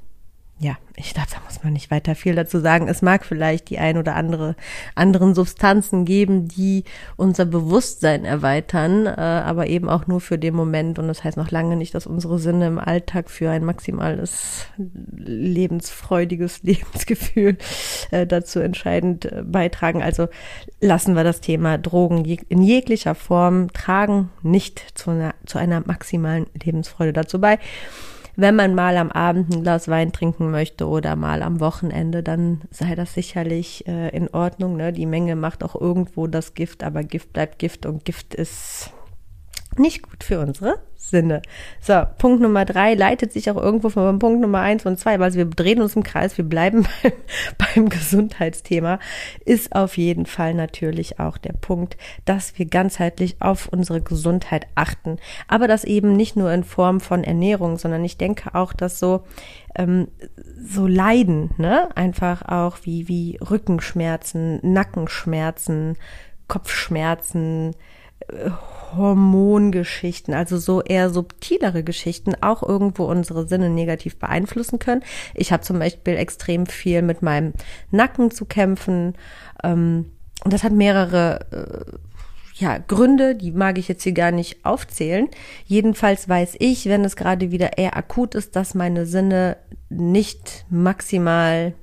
ja, 0.62 0.76
ich 0.94 1.12
glaube, 1.12 1.28
da 1.32 1.38
muss 1.44 1.64
man 1.64 1.72
nicht 1.72 1.90
weiter 1.90 2.14
viel 2.14 2.36
dazu 2.36 2.60
sagen. 2.60 2.86
Es 2.86 3.02
mag 3.02 3.24
vielleicht 3.24 3.68
die 3.70 3.80
ein 3.80 3.98
oder 3.98 4.14
andere 4.14 4.54
anderen 4.94 5.34
Substanzen 5.34 6.04
geben, 6.04 6.46
die 6.46 6.84
unser 7.16 7.46
Bewusstsein 7.46 8.24
erweitern, 8.24 9.06
äh, 9.06 9.10
aber 9.10 9.66
eben 9.66 9.88
auch 9.88 10.06
nur 10.06 10.20
für 10.20 10.38
den 10.38 10.54
Moment. 10.54 11.00
Und 11.00 11.08
das 11.08 11.24
heißt 11.24 11.36
noch 11.36 11.50
lange 11.50 11.74
nicht, 11.74 11.96
dass 11.96 12.06
unsere 12.06 12.38
Sinne 12.38 12.68
im 12.68 12.78
Alltag 12.78 13.28
für 13.28 13.50
ein 13.50 13.64
maximales 13.64 14.66
lebensfreudiges 15.16 16.62
Lebensgefühl 16.62 17.58
äh, 18.12 18.24
dazu 18.24 18.60
entscheidend 18.60 19.24
äh, 19.24 19.42
beitragen. 19.44 20.00
Also 20.00 20.28
lassen 20.80 21.16
wir 21.16 21.24
das 21.24 21.40
Thema 21.40 21.76
Drogen 21.76 22.24
in 22.24 22.62
jeglicher 22.62 23.16
Form 23.16 23.72
tragen 23.72 24.30
nicht 24.42 24.96
zu 24.96 25.10
einer, 25.10 25.34
zu 25.44 25.58
einer 25.58 25.82
maximalen 25.84 26.46
Lebensfreude 26.54 27.12
dazu 27.12 27.40
bei 27.40 27.58
wenn 28.36 28.56
man 28.56 28.74
mal 28.74 28.96
am 28.96 29.10
Abend 29.10 29.52
ein 29.54 29.62
Glas 29.62 29.88
Wein 29.88 30.12
trinken 30.12 30.50
möchte 30.50 30.88
oder 30.88 31.16
mal 31.16 31.42
am 31.42 31.60
Wochenende, 31.60 32.22
dann 32.22 32.62
sei 32.70 32.94
das 32.94 33.14
sicherlich 33.14 33.86
äh, 33.86 34.08
in 34.08 34.28
Ordnung. 34.28 34.76
Ne? 34.76 34.92
Die 34.92 35.06
Menge 35.06 35.36
macht 35.36 35.62
auch 35.62 35.78
irgendwo 35.78 36.26
das 36.26 36.54
Gift, 36.54 36.82
aber 36.82 37.02
Gift 37.04 37.32
bleibt 37.32 37.58
Gift 37.58 37.86
und 37.86 38.04
Gift 38.04 38.34
ist 38.34 38.92
nicht 39.78 40.02
gut 40.02 40.24
für 40.24 40.40
unsere 40.40 40.78
Sinne. 40.96 41.42
So, 41.80 42.02
Punkt 42.18 42.40
Nummer 42.40 42.64
drei 42.64 42.94
leitet 42.94 43.32
sich 43.32 43.50
auch 43.50 43.56
irgendwo 43.56 43.88
von 43.88 44.18
Punkt 44.20 44.40
Nummer 44.40 44.60
eins 44.60 44.86
und 44.86 44.98
zwei, 44.98 45.18
weil 45.18 45.34
wir 45.34 45.46
drehen 45.46 45.82
uns 45.82 45.96
im 45.96 46.04
Kreis, 46.04 46.38
wir 46.38 46.44
bleiben 46.44 46.86
beim, 47.02 47.12
beim 47.58 47.88
Gesundheitsthema, 47.88 49.00
ist 49.44 49.74
auf 49.74 49.96
jeden 49.96 50.26
Fall 50.26 50.54
natürlich 50.54 51.18
auch 51.18 51.38
der 51.38 51.54
Punkt, 51.54 51.96
dass 52.24 52.56
wir 52.58 52.66
ganzheitlich 52.66 53.36
auf 53.40 53.68
unsere 53.68 54.00
Gesundheit 54.00 54.66
achten. 54.76 55.16
Aber 55.48 55.66
das 55.66 55.84
eben 55.84 56.12
nicht 56.12 56.36
nur 56.36 56.52
in 56.52 56.62
Form 56.64 57.00
von 57.00 57.24
Ernährung, 57.24 57.78
sondern 57.78 58.04
ich 58.04 58.16
denke 58.16 58.54
auch, 58.54 58.72
dass 58.72 58.98
so 59.00 59.24
ähm, 59.74 60.08
so 60.64 60.86
Leiden, 60.86 61.50
ne, 61.56 61.88
einfach 61.96 62.42
auch 62.42 62.78
wie 62.84 63.08
wie 63.08 63.38
Rückenschmerzen, 63.38 64.60
Nackenschmerzen, 64.62 65.96
Kopfschmerzen, 66.46 67.74
Hormongeschichten, 68.96 70.34
also 70.34 70.58
so 70.58 70.82
eher 70.82 71.10
subtilere 71.10 71.82
Geschichten, 71.82 72.34
auch 72.40 72.62
irgendwo 72.62 73.04
unsere 73.04 73.46
Sinne 73.46 73.70
negativ 73.70 74.18
beeinflussen 74.18 74.78
können. 74.78 75.02
Ich 75.34 75.52
habe 75.52 75.62
zum 75.62 75.78
Beispiel 75.78 76.16
extrem 76.16 76.66
viel 76.66 77.02
mit 77.02 77.22
meinem 77.22 77.52
Nacken 77.90 78.30
zu 78.30 78.44
kämpfen. 78.44 79.14
Ähm, 79.62 80.12
und 80.44 80.52
das 80.52 80.64
hat 80.64 80.72
mehrere 80.72 81.40
äh, 81.52 81.96
ja, 82.54 82.78
Gründe, 82.78 83.34
die 83.34 83.50
mag 83.50 83.78
ich 83.78 83.88
jetzt 83.88 84.02
hier 84.02 84.12
gar 84.12 84.30
nicht 84.30 84.64
aufzählen. 84.64 85.28
Jedenfalls 85.64 86.28
weiß 86.28 86.56
ich, 86.58 86.86
wenn 86.86 87.04
es 87.04 87.16
gerade 87.16 87.50
wieder 87.50 87.78
eher 87.78 87.96
akut 87.96 88.34
ist, 88.34 88.56
dass 88.56 88.74
meine 88.74 89.06
Sinne 89.06 89.56
nicht 89.88 90.66
maximal 90.68 91.74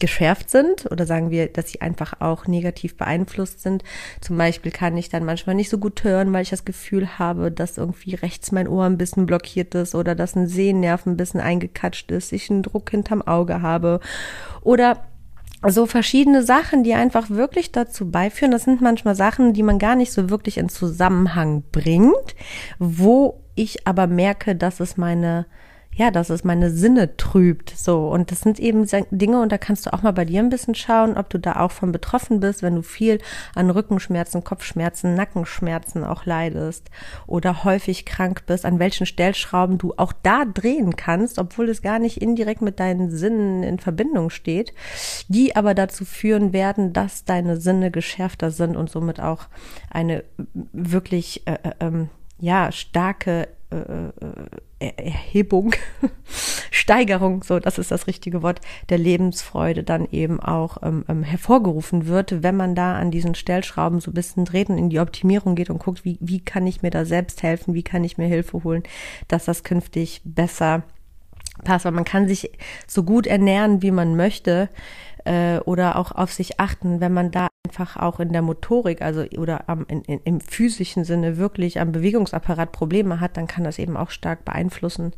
geschärft 0.00 0.50
sind 0.50 0.90
oder 0.90 1.06
sagen 1.06 1.30
wir, 1.30 1.48
dass 1.48 1.70
sie 1.70 1.80
einfach 1.80 2.20
auch 2.20 2.46
negativ 2.46 2.96
beeinflusst 2.96 3.62
sind. 3.62 3.84
Zum 4.20 4.36
Beispiel 4.36 4.72
kann 4.72 4.96
ich 4.96 5.08
dann 5.08 5.24
manchmal 5.24 5.54
nicht 5.54 5.70
so 5.70 5.78
gut 5.78 6.02
hören, 6.02 6.32
weil 6.32 6.42
ich 6.42 6.50
das 6.50 6.64
Gefühl 6.64 7.18
habe, 7.18 7.50
dass 7.50 7.78
irgendwie 7.78 8.14
rechts 8.14 8.52
mein 8.52 8.68
Ohr 8.68 8.84
ein 8.84 8.98
bisschen 8.98 9.26
blockiert 9.26 9.74
ist 9.74 9.94
oder 9.94 10.14
dass 10.14 10.34
ein 10.34 10.48
Sehnerv 10.48 11.06
ein 11.06 11.16
bisschen 11.16 11.40
eingekatscht 11.40 12.10
ist, 12.10 12.32
ich 12.32 12.50
einen 12.50 12.62
Druck 12.62 12.90
hinterm 12.90 13.22
Auge 13.22 13.62
habe 13.62 14.00
oder 14.62 15.04
so 15.68 15.84
verschiedene 15.84 16.42
Sachen, 16.42 16.84
die 16.84 16.94
einfach 16.94 17.28
wirklich 17.28 17.70
dazu 17.70 18.10
beiführen. 18.10 18.50
Das 18.50 18.64
sind 18.64 18.80
manchmal 18.80 19.14
Sachen, 19.14 19.52
die 19.52 19.62
man 19.62 19.78
gar 19.78 19.94
nicht 19.94 20.12
so 20.12 20.30
wirklich 20.30 20.56
in 20.56 20.70
Zusammenhang 20.70 21.62
bringt, 21.70 22.34
wo 22.78 23.42
ich 23.54 23.86
aber 23.86 24.06
merke, 24.06 24.56
dass 24.56 24.80
es 24.80 24.96
meine 24.96 25.46
ja, 25.92 26.10
dass 26.10 26.30
es 26.30 26.44
meine 26.44 26.70
Sinne 26.70 27.16
trübt. 27.16 27.70
So. 27.76 28.08
Und 28.08 28.30
das 28.30 28.40
sind 28.40 28.58
eben 28.58 28.86
Dinge, 29.10 29.40
und 29.40 29.52
da 29.52 29.58
kannst 29.58 29.86
du 29.86 29.92
auch 29.92 30.02
mal 30.02 30.12
bei 30.12 30.24
dir 30.24 30.40
ein 30.40 30.48
bisschen 30.48 30.74
schauen, 30.74 31.16
ob 31.16 31.28
du 31.30 31.38
da 31.38 31.56
auch 31.56 31.72
von 31.72 31.92
betroffen 31.92 32.40
bist, 32.40 32.62
wenn 32.62 32.76
du 32.76 32.82
viel 32.82 33.18
an 33.54 33.70
Rückenschmerzen, 33.70 34.44
Kopfschmerzen, 34.44 35.14
Nackenschmerzen 35.14 36.04
auch 36.04 36.24
leidest 36.24 36.90
oder 37.26 37.64
häufig 37.64 38.06
krank 38.06 38.44
bist, 38.46 38.64
an 38.64 38.78
welchen 38.78 39.04
Stellschrauben 39.04 39.78
du 39.78 39.92
auch 39.96 40.12
da 40.22 40.44
drehen 40.44 40.96
kannst, 40.96 41.38
obwohl 41.38 41.68
es 41.68 41.82
gar 41.82 41.98
nicht 41.98 42.22
indirekt 42.22 42.62
mit 42.62 42.80
deinen 42.80 43.10
Sinnen 43.10 43.62
in 43.62 43.78
Verbindung 43.78 44.30
steht, 44.30 44.72
die 45.28 45.56
aber 45.56 45.74
dazu 45.74 46.04
führen 46.04 46.52
werden, 46.52 46.92
dass 46.92 47.24
deine 47.24 47.56
Sinne 47.56 47.90
geschärfter 47.90 48.50
sind 48.50 48.76
und 48.76 48.90
somit 48.90 49.20
auch 49.20 49.48
eine 49.90 50.24
wirklich 50.54 51.46
äh, 51.46 51.58
äh, 51.62 51.72
ähm, 51.80 52.08
ja 52.38 52.72
starke 52.72 53.48
äh, 53.70 53.76
äh, 53.76 54.10
Erhebung, 54.80 55.74
Steigerung, 56.70 57.42
so 57.42 57.60
das 57.60 57.78
ist 57.78 57.90
das 57.90 58.06
richtige 58.06 58.42
Wort, 58.42 58.60
der 58.88 58.98
Lebensfreude 58.98 59.82
dann 59.82 60.08
eben 60.10 60.40
auch 60.40 60.78
ähm, 60.82 61.04
ähm, 61.08 61.22
hervorgerufen 61.22 62.06
wird, 62.06 62.42
wenn 62.42 62.56
man 62.56 62.74
da 62.74 62.96
an 62.96 63.10
diesen 63.10 63.34
Stellschrauben 63.34 64.00
so 64.00 64.10
ein 64.10 64.14
bisschen 64.14 64.46
dreht 64.46 64.70
und 64.70 64.78
in 64.78 64.90
die 64.90 65.00
Optimierung 65.00 65.54
geht 65.54 65.70
und 65.70 65.78
guckt, 65.78 66.04
wie, 66.04 66.18
wie 66.20 66.40
kann 66.40 66.66
ich 66.66 66.82
mir 66.82 66.90
da 66.90 67.04
selbst 67.04 67.42
helfen, 67.42 67.74
wie 67.74 67.82
kann 67.82 68.04
ich 68.04 68.16
mir 68.16 68.26
Hilfe 68.26 68.64
holen, 68.64 68.82
dass 69.28 69.44
das 69.44 69.64
künftig 69.64 70.22
besser 70.24 70.82
passt. 71.64 71.84
Weil 71.84 71.92
man 71.92 72.04
kann 72.04 72.28
sich 72.28 72.50
so 72.86 73.02
gut 73.02 73.26
ernähren, 73.26 73.82
wie 73.82 73.90
man 73.90 74.16
möchte 74.16 74.68
äh, 75.30 75.60
oder 75.60 75.96
auch 75.96 76.10
auf 76.10 76.32
sich 76.32 76.58
achten, 76.58 77.00
wenn 77.00 77.12
man 77.12 77.30
da 77.30 77.48
einfach 77.64 77.96
auch 77.96 78.18
in 78.18 78.32
der 78.32 78.42
Motorik, 78.42 79.00
also 79.00 79.22
oder 79.38 79.68
am, 79.68 79.86
in, 79.86 80.02
in, 80.02 80.20
im 80.24 80.40
physischen 80.40 81.04
Sinne 81.04 81.36
wirklich 81.36 81.78
am 81.78 81.92
Bewegungsapparat 81.92 82.72
Probleme 82.72 83.20
hat, 83.20 83.36
dann 83.36 83.46
kann 83.46 83.62
das 83.62 83.78
eben 83.78 83.96
auch 83.96 84.10
stark 84.10 84.44
beeinflussen. 84.44 85.12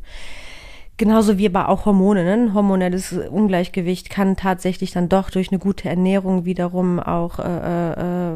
Genauso 0.97 1.39
wie 1.39 1.47
aber 1.47 1.69
auch 1.69 1.85
Hormone. 1.85 2.23
Ne? 2.23 2.33
Ein 2.33 2.53
hormonelles 2.53 3.13
Ungleichgewicht 3.13 4.11
kann 4.11 4.35
tatsächlich 4.35 4.91
dann 4.91 5.09
doch 5.09 5.31
durch 5.31 5.51
eine 5.51 5.57
gute 5.57 5.89
Ernährung 5.89 6.45
wiederum 6.45 6.99
auch 6.99 7.39
äh, 7.39 7.91
äh, 7.93 8.35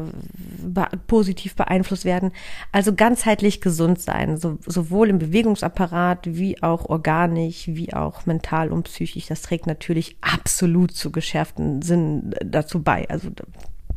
be 0.66 0.88
positiv 1.06 1.54
beeinflusst 1.54 2.04
werden. 2.04 2.32
Also 2.72 2.94
ganzheitlich 2.94 3.60
gesund 3.60 4.00
sein, 4.00 4.38
so, 4.38 4.58
sowohl 4.66 5.08
im 5.08 5.20
Bewegungsapparat 5.20 6.26
wie 6.36 6.60
auch 6.60 6.86
organisch, 6.86 7.68
wie 7.68 7.92
auch 7.92 8.26
mental 8.26 8.72
und 8.72 8.84
psychisch. 8.84 9.26
Das 9.26 9.42
trägt 9.42 9.68
natürlich 9.68 10.16
absolut 10.20 10.92
zu 10.92 11.12
geschärften 11.12 11.80
Sinn 11.82 12.34
dazu 12.44 12.82
bei. 12.82 13.08
Also 13.08 13.28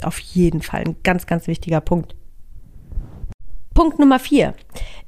auf 0.04 0.20
jeden 0.20 0.62
Fall 0.62 0.84
ein 0.86 0.96
ganz, 1.04 1.26
ganz 1.26 1.48
wichtiger 1.48 1.82
Punkt. 1.82 2.16
Punkt 3.82 3.98
Nummer 3.98 4.20
vier 4.20 4.54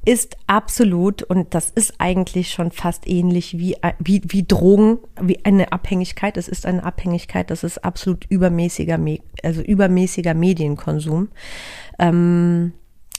ist 0.03 0.35
absolut, 0.47 1.21
und 1.21 1.53
das 1.53 1.69
ist 1.69 1.93
eigentlich 1.99 2.49
schon 2.49 2.71
fast 2.71 3.07
ähnlich 3.07 3.59
wie, 3.59 3.77
wie, 3.99 4.23
wie 4.25 4.47
Drogen, 4.47 4.97
wie 5.21 5.45
eine 5.45 5.71
Abhängigkeit. 5.71 6.37
Es 6.37 6.47
ist 6.47 6.65
eine 6.65 6.83
Abhängigkeit, 6.83 7.51
das 7.51 7.63
ist 7.63 7.85
absolut 7.85 8.25
übermäßiger, 8.29 8.99
also 9.43 9.61
übermäßiger 9.61 10.33
Medienkonsum. 10.33 11.29
Ähm, 11.99 12.73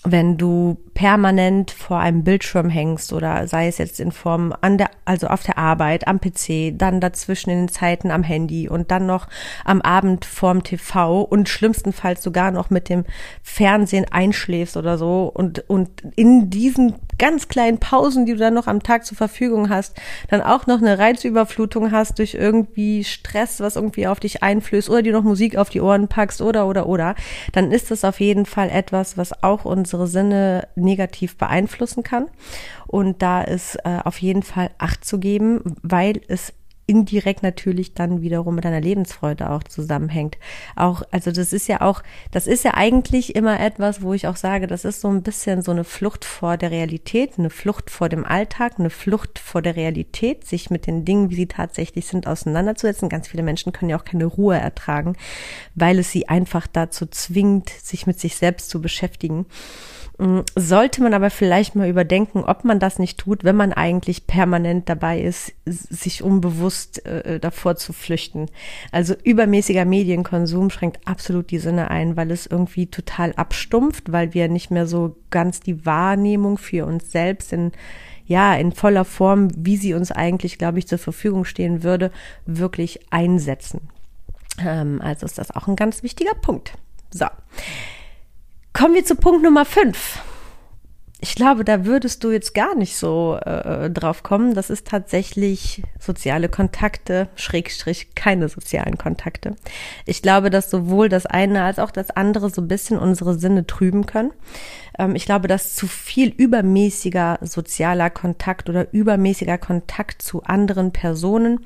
wenn 0.05 0.37
du 0.37 0.77
permanent 0.93 1.71
vor 1.71 1.99
einem 1.99 2.25
Bildschirm 2.25 2.69
hängst 2.69 3.13
oder 3.13 3.49
sei 3.49 3.69
es 3.69 3.79
jetzt 3.79 3.99
in 4.01 4.13
Form 4.13 4.55
an 4.61 4.77
der, 4.77 4.91
also 5.07 5.29
auf 5.29 5.43
der 5.43 5.57
Arbeit, 5.57 6.07
am 6.07 6.21
PC, 6.21 6.79
dann 6.79 7.01
dazwischen 7.01 7.51
in 7.51 7.59
den 7.61 7.69
Zeiten 7.69 8.11
am 8.11 8.23
Handy 8.23 8.69
und 8.69 8.91
dann 8.91 9.07
noch 9.07 9.27
am 9.65 9.81
Abend 9.81 10.27
vorm 10.27 10.63
TV 10.63 11.23
und 11.23 11.49
schlimmstenfalls 11.49 12.23
sogar 12.23 12.51
noch 12.51 12.69
mit 12.69 12.91
dem 12.91 13.05
Fernsehen 13.43 14.05
einschläfst 14.11 14.77
oder 14.77 14.99
so 14.99 15.31
und, 15.33 15.69
und 15.69 15.91
in 16.17 16.51
diesen 16.51 16.95
ganz 17.19 17.49
kleinen 17.49 17.79
Pausen, 17.79 18.27
die 18.27 18.33
du 18.33 18.39
dann 18.39 18.55
noch 18.55 18.67
am 18.67 18.83
Tag 18.83 19.05
zur 19.05 19.17
Verfügung 19.17 19.69
hast, 19.69 19.97
dann 20.29 20.41
auch 20.41 20.67
noch 20.67 20.79
eine 20.79 20.99
Reizüberflutung 20.99 21.93
hast 21.93 22.19
durch 22.19 22.35
irgendwie 22.35 23.05
Stress, 23.05 23.61
was 23.61 23.77
irgendwie 23.77 24.07
auf 24.07 24.21
dich 24.21 24.43
einflößt 24.43 24.91
oder 24.91 25.03
dir 25.03 25.13
noch 25.13 25.23
Musik 25.23 25.57
auf 25.57 25.71
die 25.71 25.81
Ohren 25.81 26.09
packst 26.09 26.41
oder, 26.41 26.67
oder, 26.67 26.87
oder, 26.87 27.15
dann 27.53 27.73
ist 27.73 27.91
das 27.91 28.05
auf 28.05 28.21
jeden 28.21 28.47
Fall 28.47 28.71
etwas, 28.71 29.17
was 29.17 29.43
auch 29.43 29.65
unsere 29.65 30.07
Sinne 30.07 30.69
negativ 30.77 31.37
beeinflussen 31.37 32.03
kann. 32.03 32.27
Und 32.87 33.23
da 33.23 33.43
ist 33.43 33.77
äh, 33.85 33.99
auf 34.05 34.19
jeden 34.19 34.43
Fall 34.43 34.71
Acht 34.79 35.05
zu 35.05 35.19
geben, 35.19 35.61
weil 35.83 36.21
es 36.29 36.53
indirekt 36.87 37.43
natürlich 37.43 37.95
dann 37.95 38.23
wiederum 38.23 38.55
mit 38.57 38.65
deiner 38.65 38.81
Lebensfreude 38.81 39.51
auch 39.51 39.63
zusammenhängt. 39.63 40.39
Auch, 40.77 41.03
also 41.11 41.33
das 41.33 41.53
ist 41.53 41.67
ja 41.67 41.81
auch, 41.81 42.03
das 42.31 42.47
ist 42.47 42.65
ja 42.65 42.75
eigentlich 42.75 43.35
immer 43.35 43.59
etwas, 43.61 44.03
wo 44.03 44.13
ich 44.13 44.27
auch 44.27 44.37
sage, 44.37 44.67
das 44.67 44.85
ist 44.85 45.01
so 45.01 45.09
ein 45.09 45.23
bisschen 45.23 45.63
so 45.63 45.71
eine 45.71 45.85
Flucht 45.85 46.25
vor 46.25 46.57
der 46.57 46.71
Realität, 46.71 47.39
eine 47.39 47.51
Flucht 47.51 47.91
vor 47.91 48.09
dem 48.09 48.25
Alltag, 48.25 48.75
eine 48.79 48.91
Flucht 48.91 49.39
vor 49.39 49.63
der 49.63 49.77
Realität, 49.77 50.47
sich 50.47 50.71
mit 50.71 50.87
den 50.87 51.05
Dingen, 51.05 51.31
wie 51.31 51.37
sie 51.37 51.47
tatsächlich 51.47 52.07
sind, 52.07 52.27
auseinanderzusetzen. 52.27 53.09
Ganz 53.09 53.29
viele 53.29 53.43
Menschen 53.43 53.73
können 53.73 53.91
ja 53.91 53.99
auch 53.99 54.05
keine 54.05 54.27
Ruhe 54.27 54.57
ertragen, 54.57 55.17
weil 55.75 55.99
es 55.99 56.11
sie 56.11 56.29
einfach 56.29 56.67
dazu 56.67 57.07
zwingt, 57.07 57.71
sich 57.71 58.07
mit 58.07 58.21
sich 58.21 58.37
selbst 58.37 58.69
zu 58.69 58.81
beschäftigen. 58.81 59.47
Mm, 60.19 60.41
sollte 60.55 61.03
man 61.03 61.13
aber 61.13 61.31
vielleicht 61.31 61.75
mal 61.75 61.89
überdenken, 61.89 62.45
ob 62.45 62.65
man 62.65 62.79
das 62.79 62.99
nicht 62.99 63.19
tut, 63.19 63.43
wenn 63.43 63.57
man 63.57 63.73
eigentlich 63.73 64.27
permanent 64.27 64.89
dabei 64.89 65.21
ist, 65.21 65.53
sich 65.67 66.23
unbewusst 66.23 66.74
äh, 67.05 67.41
davor 67.41 67.77
zu 67.77 67.93
flüchten. 67.93 68.47
Also 68.93 69.15
übermäßiger 69.23 69.85
Medienkonsum 69.85 70.71
schränkt 70.71 71.07
absolut 71.07 71.51
die 71.51 71.59
Sinne 71.59 71.91
ein, 71.91 72.17
weil 72.17 72.31
es 72.31 72.47
irgendwie 72.47 72.87
total 72.87 73.33
abstumpft, 73.35 74.13
weil 74.13 74.35
wir 74.35 74.49
nicht 74.49 74.71
mehr 74.71 74.87
so 74.87 75.17
ganz 75.31 75.61
die 75.61 75.87
Wahrnehmung 75.87 76.59
für 76.59 76.87
uns 76.87 77.11
selbst 77.11 77.53
in 77.53 77.73
ja, 78.27 78.55
in 78.55 78.73
voller 78.73 79.05
Form, 79.05 79.49
wie 79.55 79.77
sie 79.77 79.93
uns 79.93 80.11
eigentlich, 80.11 80.57
glaube 80.57 80.79
ich, 80.79 80.89
zur 80.89 80.97
Verfügung 80.97 81.45
stehen 81.45 81.83
würde, 81.83 82.11
wirklich 82.47 83.01
einsetzen. 83.11 83.91
Ähm, 84.59 85.01
also 85.03 85.27
ist 85.27 85.37
das 85.37 85.51
auch 85.51 85.69
ein 85.69 85.77
ganz 85.77 86.03
wichtiger 86.03 86.35
Punkt. 86.35 86.73
So. 87.11 87.27
Kommen 88.73 88.95
wir 88.95 89.05
zu 89.05 89.15
Punkt 89.15 89.43
Nummer 89.43 89.67
5. 89.67 90.23
Ich 91.21 91.37
glaube, 91.37 91.65
da 91.65 91.87
würdest 91.87 92.23
du 92.23 92.31
jetzt 92.31 92.55
gar 92.55 92.75
nicht 92.75 92.97
so 92.97 93.39
äh, 93.41 93.89
drauf 93.89 94.23
kommen. 94.23 94.55
Das 94.55 94.69
ist 94.69 94.87
tatsächlich 94.87 95.83
soziale 95.99 96.49
Kontakte, 96.49 97.29
Schrägstrich 97.37 98.15
keine 98.15 98.49
sozialen 98.49 98.99
Kontakte. 98.99 99.57
Ich 100.05 100.23
glaube, 100.23 100.51
dass 100.51 100.71
sowohl 100.71 101.09
das 101.09 101.25
eine 101.25 101.63
als 101.63 101.79
auch 101.79 101.93
das 101.93 102.11
andere 102.11 102.51
so 102.51 102.61
ein 102.61 102.69
bisschen 102.69 102.99
unsere 102.99 103.39
Sinne 103.39 103.67
trüben 103.67 104.07
können. 104.07 104.33
Ähm, 104.99 105.15
ich 105.15 105.25
glaube, 105.25 105.49
dass 105.49 105.75
zu 105.75 105.87
viel 105.87 106.29
übermäßiger 106.29 107.39
sozialer 107.41 108.11
Kontakt 108.11 108.69
oder 108.69 108.93
übermäßiger 108.93 109.57
Kontakt 109.57 110.21
zu 110.21 110.43
anderen 110.43 110.93
Personen 110.93 111.61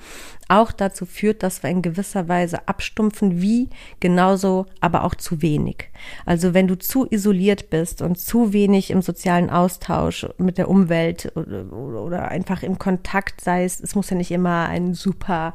auch 0.49 0.73
dazu 0.73 1.05
führt, 1.05 1.43
dass 1.43 1.63
wir 1.63 1.71
in 1.71 1.83
gewisser 1.83 2.27
Weise 2.27 2.67
abstumpfen, 2.67 3.41
wie 3.43 3.69
genauso 4.01 4.67
aber 4.81 5.05
auch 5.05 5.15
zu 5.15 5.43
wenig. 5.43 5.91
Also 6.25 6.55
wenn 6.55 6.67
du 6.67 6.79
zu 6.79 7.07
isoliert 7.11 7.71
bist 7.71 8.01
und 8.01 8.19
zu 8.19 8.53
wenig 8.55 8.91
im 8.91 9.03
sozialen 9.03 9.51
Austausch 9.51 10.27
mit 10.39 10.57
der 10.57 10.71
Umwelt 10.71 11.33
oder, 11.37 11.71
oder 11.73 12.29
einfach 12.29 12.63
im 12.63 12.79
Kontakt, 12.79 13.43
sei 13.43 13.65
es, 13.65 13.79
es 13.81 13.95
muss 13.95 14.09
ja 14.09 14.17
nicht 14.17 14.31
immer 14.31 14.69
ein 14.69 14.95
super, 14.95 15.53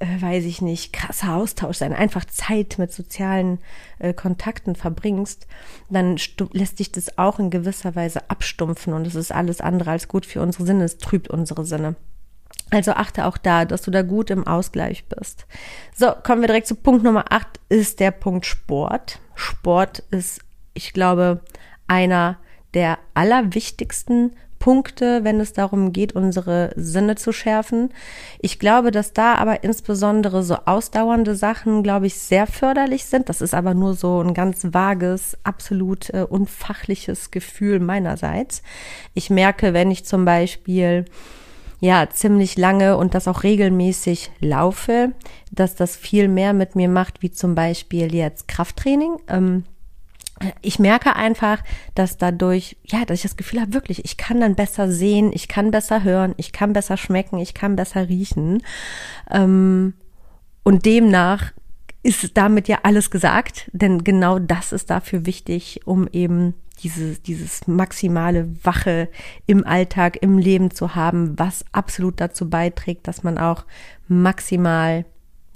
äh, 0.00 0.20
weiß 0.20 0.44
ich 0.44 0.60
nicht, 0.60 0.92
krasser 0.92 1.34
Austausch 1.34 1.78
sein, 1.78 1.94
einfach 1.94 2.26
Zeit 2.26 2.76
mit 2.78 2.92
sozialen 2.92 3.58
äh, 3.98 4.12
Kontakten 4.12 4.76
verbringst, 4.76 5.46
dann 5.88 6.18
lässt 6.52 6.76
sich 6.76 6.92
das 6.92 7.16
auch 7.16 7.38
in 7.38 7.50
gewisser 7.50 7.96
Weise 7.96 8.28
abstumpfen 8.30 8.92
und 8.92 9.06
es 9.06 9.14
ist 9.14 9.32
alles 9.32 9.62
andere 9.62 9.92
als 9.92 10.08
gut 10.08 10.26
für 10.26 10.42
unsere 10.42 10.66
Sinne, 10.66 10.84
es 10.84 10.98
trübt 10.98 11.28
unsere 11.28 11.64
Sinne. 11.64 11.96
Also 12.70 12.92
achte 12.92 13.26
auch 13.26 13.38
da, 13.38 13.64
dass 13.64 13.82
du 13.82 13.90
da 13.90 14.02
gut 14.02 14.30
im 14.30 14.46
Ausgleich 14.46 15.04
bist. 15.06 15.46
So, 15.94 16.12
kommen 16.22 16.40
wir 16.40 16.48
direkt 16.48 16.66
zu 16.66 16.74
Punkt 16.74 17.04
Nummer 17.04 17.26
8, 17.30 17.46
ist 17.68 18.00
der 18.00 18.10
Punkt 18.10 18.44
Sport. 18.44 19.20
Sport 19.34 20.02
ist, 20.10 20.40
ich 20.74 20.92
glaube, 20.92 21.40
einer 21.86 22.38
der 22.74 22.98
allerwichtigsten 23.14 24.32
Punkte, 24.58 25.22
wenn 25.22 25.38
es 25.38 25.52
darum 25.52 25.92
geht, 25.92 26.14
unsere 26.14 26.72
Sinne 26.76 27.14
zu 27.16 27.32
schärfen. 27.32 27.90
Ich 28.40 28.58
glaube, 28.58 28.90
dass 28.90 29.12
da 29.12 29.34
aber 29.34 29.62
insbesondere 29.62 30.42
so 30.42 30.56
ausdauernde 30.64 31.34
Sachen, 31.36 31.82
glaube 31.82 32.06
ich, 32.06 32.16
sehr 32.16 32.46
förderlich 32.46 33.04
sind. 33.04 33.28
Das 33.28 33.40
ist 33.40 33.54
aber 33.54 33.74
nur 33.74 33.94
so 33.94 34.20
ein 34.20 34.34
ganz 34.34 34.66
vages, 34.72 35.36
absolut 35.44 36.10
äh, 36.10 36.22
unfachliches 36.28 37.30
Gefühl 37.30 37.80
meinerseits. 37.80 38.62
Ich 39.14 39.30
merke, 39.30 39.72
wenn 39.72 39.90
ich 39.90 40.04
zum 40.04 40.24
Beispiel 40.24 41.04
ja 41.80 42.08
ziemlich 42.10 42.56
lange 42.56 42.96
und 42.96 43.14
das 43.14 43.28
auch 43.28 43.42
regelmäßig 43.42 44.30
laufe, 44.40 45.12
dass 45.50 45.74
das 45.74 45.96
viel 45.96 46.28
mehr 46.28 46.52
mit 46.52 46.76
mir 46.76 46.88
macht, 46.88 47.22
wie 47.22 47.30
zum 47.30 47.54
Beispiel 47.54 48.14
jetzt 48.14 48.48
Krafttraining. 48.48 49.16
Ähm, 49.28 49.64
ich 50.60 50.78
merke 50.78 51.16
einfach, 51.16 51.62
dass 51.94 52.18
dadurch, 52.18 52.76
ja, 52.84 53.04
dass 53.04 53.18
ich 53.18 53.22
das 53.22 53.36
Gefühl 53.36 53.60
habe, 53.60 53.72
wirklich, 53.72 54.04
ich 54.04 54.16
kann 54.16 54.40
dann 54.40 54.54
besser 54.54 54.90
sehen, 54.90 55.30
ich 55.32 55.48
kann 55.48 55.70
besser 55.70 56.02
hören, 56.04 56.34
ich 56.36 56.52
kann 56.52 56.72
besser 56.72 56.96
schmecken, 56.96 57.38
ich 57.38 57.54
kann 57.54 57.76
besser 57.76 58.08
riechen. 58.08 58.62
Ähm, 59.30 59.94
und 60.62 60.84
demnach 60.84 61.52
ist 62.02 62.36
damit 62.36 62.68
ja 62.68 62.80
alles 62.82 63.10
gesagt, 63.10 63.70
denn 63.72 64.04
genau 64.04 64.38
das 64.38 64.72
ist 64.72 64.90
dafür 64.90 65.26
wichtig, 65.26 65.80
um 65.86 66.08
eben 66.12 66.54
dieses, 66.82 67.22
dieses 67.22 67.66
maximale 67.66 68.48
Wache 68.64 69.08
im 69.46 69.66
Alltag, 69.66 70.18
im 70.20 70.38
Leben 70.38 70.70
zu 70.70 70.94
haben, 70.94 71.38
was 71.38 71.64
absolut 71.72 72.20
dazu 72.20 72.50
beiträgt, 72.50 73.08
dass 73.08 73.22
man 73.22 73.38
auch 73.38 73.64
maximal, 74.08 75.04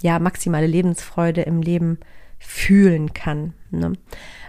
ja, 0.01 0.19
maximale 0.19 0.67
Lebensfreude 0.67 1.41
im 1.43 1.61
Leben 1.61 1.99
fühlen 2.39 3.13
kann. 3.13 3.53
Ne? 3.69 3.93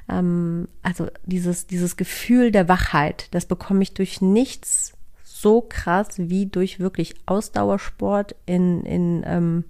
Ähm, 0.08 0.68
also 0.82 1.08
dieses, 1.24 1.66
dieses 1.66 1.96
Gefühl 1.96 2.50
der 2.50 2.68
Wachheit, 2.68 3.28
das 3.32 3.46
bekomme 3.46 3.82
ich 3.82 3.92
durch 3.94 4.20
nichts 4.20 4.94
so 5.24 5.60
krass 5.60 6.08
wie 6.16 6.46
durch 6.46 6.78
wirklich 6.80 7.14
Ausdauersport 7.26 8.36
in, 8.46 8.82
in 8.84 9.24
ähm, 9.26 9.64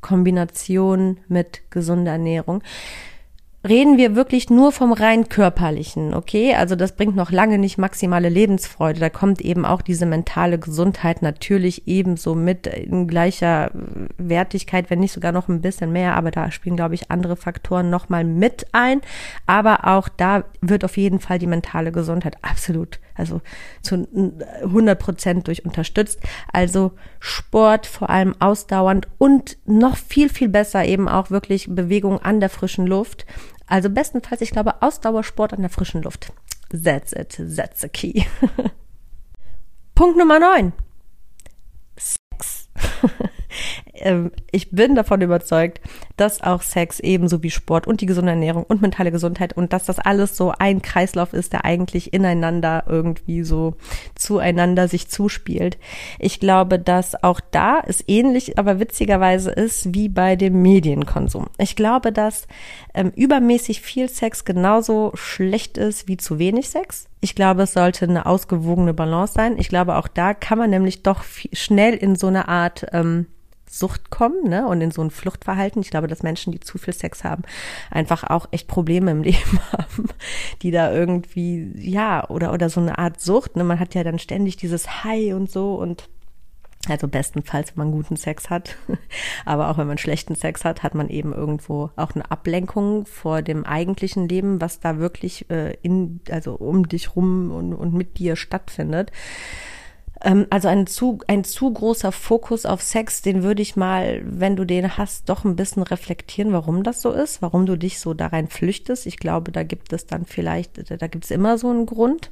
Kombination 0.00 1.18
mit 1.28 1.70
gesunder 1.70 2.12
Ernährung 2.12 2.62
reden 3.66 3.98
wir 3.98 4.16
wirklich 4.16 4.48
nur 4.48 4.72
vom 4.72 4.92
rein 4.92 5.28
körperlichen, 5.28 6.14
okay? 6.14 6.54
Also 6.54 6.76
das 6.76 6.92
bringt 6.92 7.14
noch 7.14 7.30
lange 7.30 7.58
nicht 7.58 7.76
maximale 7.76 8.30
Lebensfreude. 8.30 9.00
Da 9.00 9.10
kommt 9.10 9.42
eben 9.42 9.66
auch 9.66 9.82
diese 9.82 10.06
mentale 10.06 10.58
Gesundheit 10.58 11.20
natürlich 11.20 11.86
ebenso 11.86 12.34
mit 12.34 12.66
in 12.66 13.06
gleicher 13.06 13.70
Wertigkeit, 14.16 14.88
wenn 14.88 15.00
nicht 15.00 15.12
sogar 15.12 15.32
noch 15.32 15.48
ein 15.48 15.60
bisschen 15.60 15.92
mehr. 15.92 16.16
Aber 16.16 16.30
da 16.30 16.50
spielen, 16.50 16.76
glaube 16.76 16.94
ich, 16.94 17.10
andere 17.10 17.36
Faktoren 17.36 17.90
nochmal 17.90 18.24
mit 18.24 18.66
ein. 18.72 19.02
Aber 19.46 19.86
auch 19.86 20.08
da 20.08 20.44
wird 20.62 20.84
auf 20.84 20.96
jeden 20.96 21.20
Fall 21.20 21.38
die 21.38 21.46
mentale 21.46 21.92
Gesundheit 21.92 22.36
absolut, 22.40 22.98
also 23.20 23.40
zu 23.82 24.08
100 24.62 24.98
Prozent 24.98 25.46
durch 25.46 25.64
unterstützt. 25.64 26.18
Also 26.52 26.92
Sport 27.20 27.86
vor 27.86 28.10
allem 28.10 28.34
ausdauernd 28.40 29.06
und 29.18 29.58
noch 29.66 29.96
viel, 29.96 30.28
viel 30.28 30.48
besser 30.48 30.84
eben 30.84 31.08
auch 31.08 31.30
wirklich 31.30 31.68
Bewegung 31.68 32.18
an 32.18 32.40
der 32.40 32.50
frischen 32.50 32.86
Luft 32.86 33.26
also 33.70 33.88
bestenfalls, 33.88 34.40
ich 34.40 34.50
glaube, 34.50 34.82
Ausdauersport 34.82 35.52
an 35.52 35.60
der 35.60 35.70
frischen 35.70 36.02
Luft. 36.02 36.32
That's 36.70 37.12
it. 37.12 37.40
That's 37.56 37.80
the 37.80 37.88
key. 37.88 38.24
Punkt 39.94 40.18
Nummer 40.18 40.40
9. 40.40 40.72
Sex. 41.96 42.68
Ähm, 44.00 44.32
ich 44.50 44.70
bin 44.70 44.94
davon 44.94 45.20
überzeugt, 45.20 45.80
dass 46.16 46.42
auch 46.42 46.62
Sex 46.62 47.00
ebenso 47.00 47.42
wie 47.42 47.50
Sport 47.50 47.86
und 47.86 48.00
die 48.00 48.06
gesunde 48.06 48.32
Ernährung 48.32 48.64
und 48.64 48.82
mentale 48.82 49.10
Gesundheit 49.10 49.56
und 49.56 49.72
dass 49.72 49.84
das 49.84 49.98
alles 49.98 50.36
so 50.36 50.52
ein 50.58 50.82
Kreislauf 50.82 51.32
ist, 51.32 51.52
der 51.52 51.64
eigentlich 51.64 52.12
ineinander 52.12 52.84
irgendwie 52.88 53.42
so 53.42 53.74
zueinander 54.14 54.88
sich 54.88 55.08
zuspielt. 55.08 55.78
Ich 56.18 56.40
glaube, 56.40 56.78
dass 56.78 57.22
auch 57.22 57.40
da 57.50 57.82
es 57.86 58.04
ähnlich, 58.06 58.58
aber 58.58 58.80
witzigerweise 58.80 59.50
ist 59.50 59.94
wie 59.94 60.08
bei 60.08 60.36
dem 60.36 60.62
Medienkonsum. 60.62 61.46
Ich 61.58 61.76
glaube, 61.76 62.12
dass 62.12 62.46
ähm, 62.94 63.12
übermäßig 63.14 63.80
viel 63.80 64.08
Sex 64.08 64.44
genauso 64.44 65.12
schlecht 65.14 65.78
ist 65.78 66.08
wie 66.08 66.16
zu 66.16 66.38
wenig 66.38 66.68
Sex. 66.68 67.08
Ich 67.20 67.34
glaube, 67.34 67.62
es 67.62 67.74
sollte 67.74 68.06
eine 68.06 68.26
ausgewogene 68.26 68.94
Balance 68.94 69.34
sein. 69.34 69.58
Ich 69.58 69.68
glaube, 69.68 69.96
auch 69.96 70.08
da 70.08 70.34
kann 70.34 70.58
man 70.58 70.70
nämlich 70.70 71.02
doch 71.02 71.22
schnell 71.52 71.94
in 71.94 72.16
so 72.16 72.28
eine 72.28 72.48
Art 72.48 72.86
ähm, 72.92 73.26
Sucht 73.72 74.10
kommen 74.10 74.48
ne? 74.48 74.66
und 74.66 74.80
in 74.80 74.90
so 74.90 75.00
ein 75.00 75.10
Fluchtverhalten. 75.10 75.80
Ich 75.80 75.90
glaube, 75.90 76.08
dass 76.08 76.24
Menschen, 76.24 76.52
die 76.52 76.58
zu 76.58 76.76
viel 76.76 76.92
Sex 76.92 77.22
haben, 77.22 77.44
einfach 77.88 78.24
auch 78.24 78.48
echt 78.50 78.66
Probleme 78.66 79.12
im 79.12 79.22
Leben 79.22 79.60
haben, 79.70 80.08
die 80.62 80.72
da 80.72 80.92
irgendwie, 80.92 81.70
ja, 81.76 82.28
oder, 82.28 82.52
oder 82.52 82.68
so 82.68 82.80
eine 82.80 82.98
Art 82.98 83.20
Sucht. 83.20 83.54
Ne? 83.54 83.62
Man 83.62 83.78
hat 83.78 83.94
ja 83.94 84.02
dann 84.02 84.18
ständig 84.18 84.56
dieses 84.56 85.04
High 85.04 85.34
und 85.34 85.50
so 85.50 85.76
und 85.76 86.08
also 86.88 87.06
bestenfalls, 87.08 87.76
wenn 87.76 87.84
man 87.84 87.92
guten 87.92 88.16
Sex 88.16 88.50
hat. 88.50 88.76
Aber 89.44 89.68
auch 89.68 89.78
wenn 89.78 89.86
man 89.86 89.98
schlechten 89.98 90.34
Sex 90.34 90.64
hat, 90.64 90.82
hat 90.82 90.94
man 90.94 91.08
eben 91.08 91.32
irgendwo 91.32 91.90
auch 91.94 92.14
eine 92.14 92.28
Ablenkung 92.30 93.06
vor 93.06 93.42
dem 93.42 93.64
eigentlichen 93.64 94.28
Leben, 94.28 94.60
was 94.60 94.80
da 94.80 94.98
wirklich 94.98 95.48
äh, 95.50 95.74
in, 95.82 96.20
also 96.28 96.54
um 96.54 96.88
dich 96.88 97.14
rum 97.14 97.52
und, 97.52 97.74
und 97.74 97.94
mit 97.94 98.18
dir 98.18 98.34
stattfindet. 98.34 99.12
Ähm, 100.22 100.46
also 100.50 100.68
ein 100.68 100.86
zu, 100.86 101.18
ein 101.26 101.44
zu 101.44 101.72
großer 101.72 102.12
Fokus 102.12 102.66
auf 102.66 102.82
Sex, 102.82 103.22
den 103.22 103.42
würde 103.42 103.62
ich 103.62 103.76
mal, 103.76 104.22
wenn 104.24 104.56
du 104.56 104.64
den 104.64 104.96
hast, 104.96 105.28
doch 105.28 105.44
ein 105.44 105.56
bisschen 105.56 105.82
reflektieren, 105.82 106.52
warum 106.52 106.82
das 106.82 107.02
so 107.02 107.10
ist, 107.12 107.42
warum 107.42 107.66
du 107.66 107.76
dich 107.76 108.00
so 108.00 108.14
da 108.14 108.28
rein 108.28 108.48
flüchtest. 108.48 109.06
Ich 109.06 109.16
glaube, 109.16 109.52
da 109.52 109.62
gibt 109.62 109.92
es 109.92 110.06
dann 110.06 110.26
vielleicht, 110.26 110.90
da 111.00 111.06
gibt 111.06 111.24
es 111.24 111.30
immer 111.30 111.58
so 111.58 111.70
einen 111.70 111.86
Grund. 111.86 112.30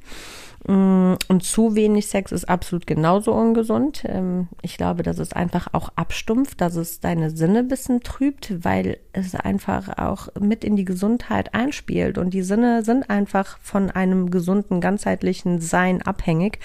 Mm, 0.66 1.14
und 1.28 1.44
zu 1.44 1.76
wenig 1.76 2.08
Sex 2.08 2.32
ist 2.32 2.48
absolut 2.48 2.86
genauso 2.86 3.32
ungesund. 3.32 4.04
Ähm, 4.06 4.48
ich 4.60 4.76
glaube, 4.76 5.02
dass 5.02 5.18
es 5.18 5.32
einfach 5.32 5.68
auch 5.72 5.90
abstumpft, 5.94 6.60
dass 6.60 6.74
es 6.76 7.00
deine 7.00 7.30
Sinne 7.30 7.60
ein 7.60 7.68
bisschen 7.68 8.00
trübt, 8.00 8.64
weil 8.64 8.98
es 9.12 9.34
einfach 9.34 9.96
auch 9.98 10.28
mit 10.38 10.64
in 10.64 10.76
die 10.76 10.84
Gesundheit 10.84 11.54
einspielt. 11.54 12.18
Und 12.18 12.34
die 12.34 12.42
Sinne 12.42 12.84
sind 12.84 13.08
einfach 13.08 13.58
von 13.62 13.90
einem 13.90 14.30
gesunden, 14.30 14.80
ganzheitlichen 14.80 15.60
Sein 15.60 16.02
abhängig. 16.02 16.58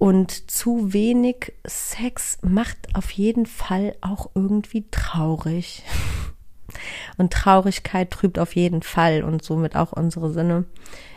Und 0.00 0.50
zu 0.50 0.94
wenig 0.94 1.52
Sex 1.66 2.38
macht 2.40 2.78
auf 2.94 3.10
jeden 3.10 3.44
Fall 3.44 3.94
auch 4.00 4.30
irgendwie 4.34 4.86
traurig. 4.90 5.82
Und 7.18 7.34
Traurigkeit 7.34 8.10
trübt 8.10 8.38
auf 8.38 8.56
jeden 8.56 8.80
Fall 8.80 9.24
und 9.24 9.42
somit 9.42 9.74
auch 9.74 9.92
unsere 9.92 10.32
Sinne. 10.32 10.64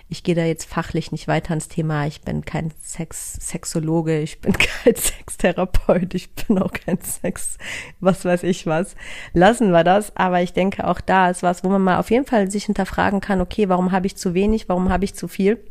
Ich 0.10 0.24
gehe 0.24 0.34
da 0.34 0.44
jetzt 0.44 0.66
fachlich 0.66 1.12
nicht 1.12 1.28
weiter 1.28 1.54
ins 1.54 1.70
Thema. 1.70 2.08
Ich 2.08 2.22
bin 2.22 2.44
kein 2.44 2.74
Sex 2.82 3.36
Sexologe, 3.40 4.20
ich 4.20 4.42
bin 4.42 4.52
kein 4.58 4.96
Sextherapeut, 4.96 6.14
ich 6.16 6.32
bin 6.32 6.58
auch 6.58 6.72
kein 6.72 7.00
Sex, 7.00 7.60
was 8.00 8.26
weiß 8.26 8.44
ich 8.44 8.66
was. 8.66 8.96
Lassen 9.34 9.72
wir 9.72 9.84
das. 9.86 10.14
Aber 10.18 10.42
ich 10.42 10.52
denke, 10.52 10.88
auch 10.88 11.00
da 11.00 11.30
ist 11.30 11.44
was, 11.44 11.64
wo 11.64 11.70
man 11.70 11.84
mal 11.84 12.00
auf 12.00 12.12
jeden 12.12 12.26
Fall 12.26 12.52
sich 12.52 12.66
hinterfragen 12.66 13.22
kann, 13.22 13.40
okay, 13.40 13.70
warum 13.70 13.94
habe 13.94 14.08
ich 14.08 14.18
zu 14.18 14.34
wenig, 14.34 14.68
warum 14.68 14.90
habe 14.90 15.06
ich 15.06 15.14
zu 15.14 15.30
viel? 15.30 15.64